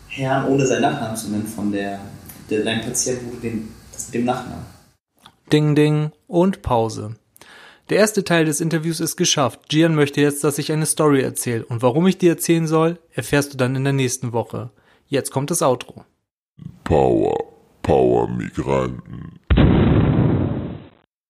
Herrn, 0.08 0.46
ohne 0.46 0.66
seinen 0.66 0.82
Nachnamen 0.82 1.16
zu 1.16 1.30
nennen, 1.30 1.46
von 1.46 1.72
der, 1.72 2.00
der 2.50 2.64
dein 2.64 2.82
Patient, 2.82 3.20
den, 3.42 3.70
das 3.94 4.08
mit 4.08 4.14
dem 4.16 4.24
Nachnamen. 4.26 4.66
Ding 5.50 5.74
Ding 5.74 6.10
und 6.26 6.60
Pause. 6.60 7.14
Der 7.90 7.98
erste 7.98 8.22
Teil 8.22 8.44
des 8.44 8.60
Interviews 8.60 9.00
ist 9.00 9.16
geschafft. 9.16 9.68
Gian 9.70 9.94
möchte 9.94 10.20
jetzt, 10.20 10.44
dass 10.44 10.58
ich 10.58 10.70
eine 10.72 10.84
Story 10.84 11.22
erzähle. 11.22 11.64
Und 11.64 11.80
warum 11.80 12.06
ich 12.06 12.18
die 12.18 12.28
erzählen 12.28 12.66
soll, 12.66 12.98
erfährst 13.12 13.54
du 13.54 13.56
dann 13.56 13.76
in 13.76 13.84
der 13.84 13.94
nächsten 13.94 14.32
Woche. 14.32 14.70
Jetzt 15.06 15.30
kommt 15.30 15.50
das 15.50 15.62
Outro. 15.62 16.04
Power, 16.84 17.34
Power 17.82 18.28
Migranten, 18.28 19.37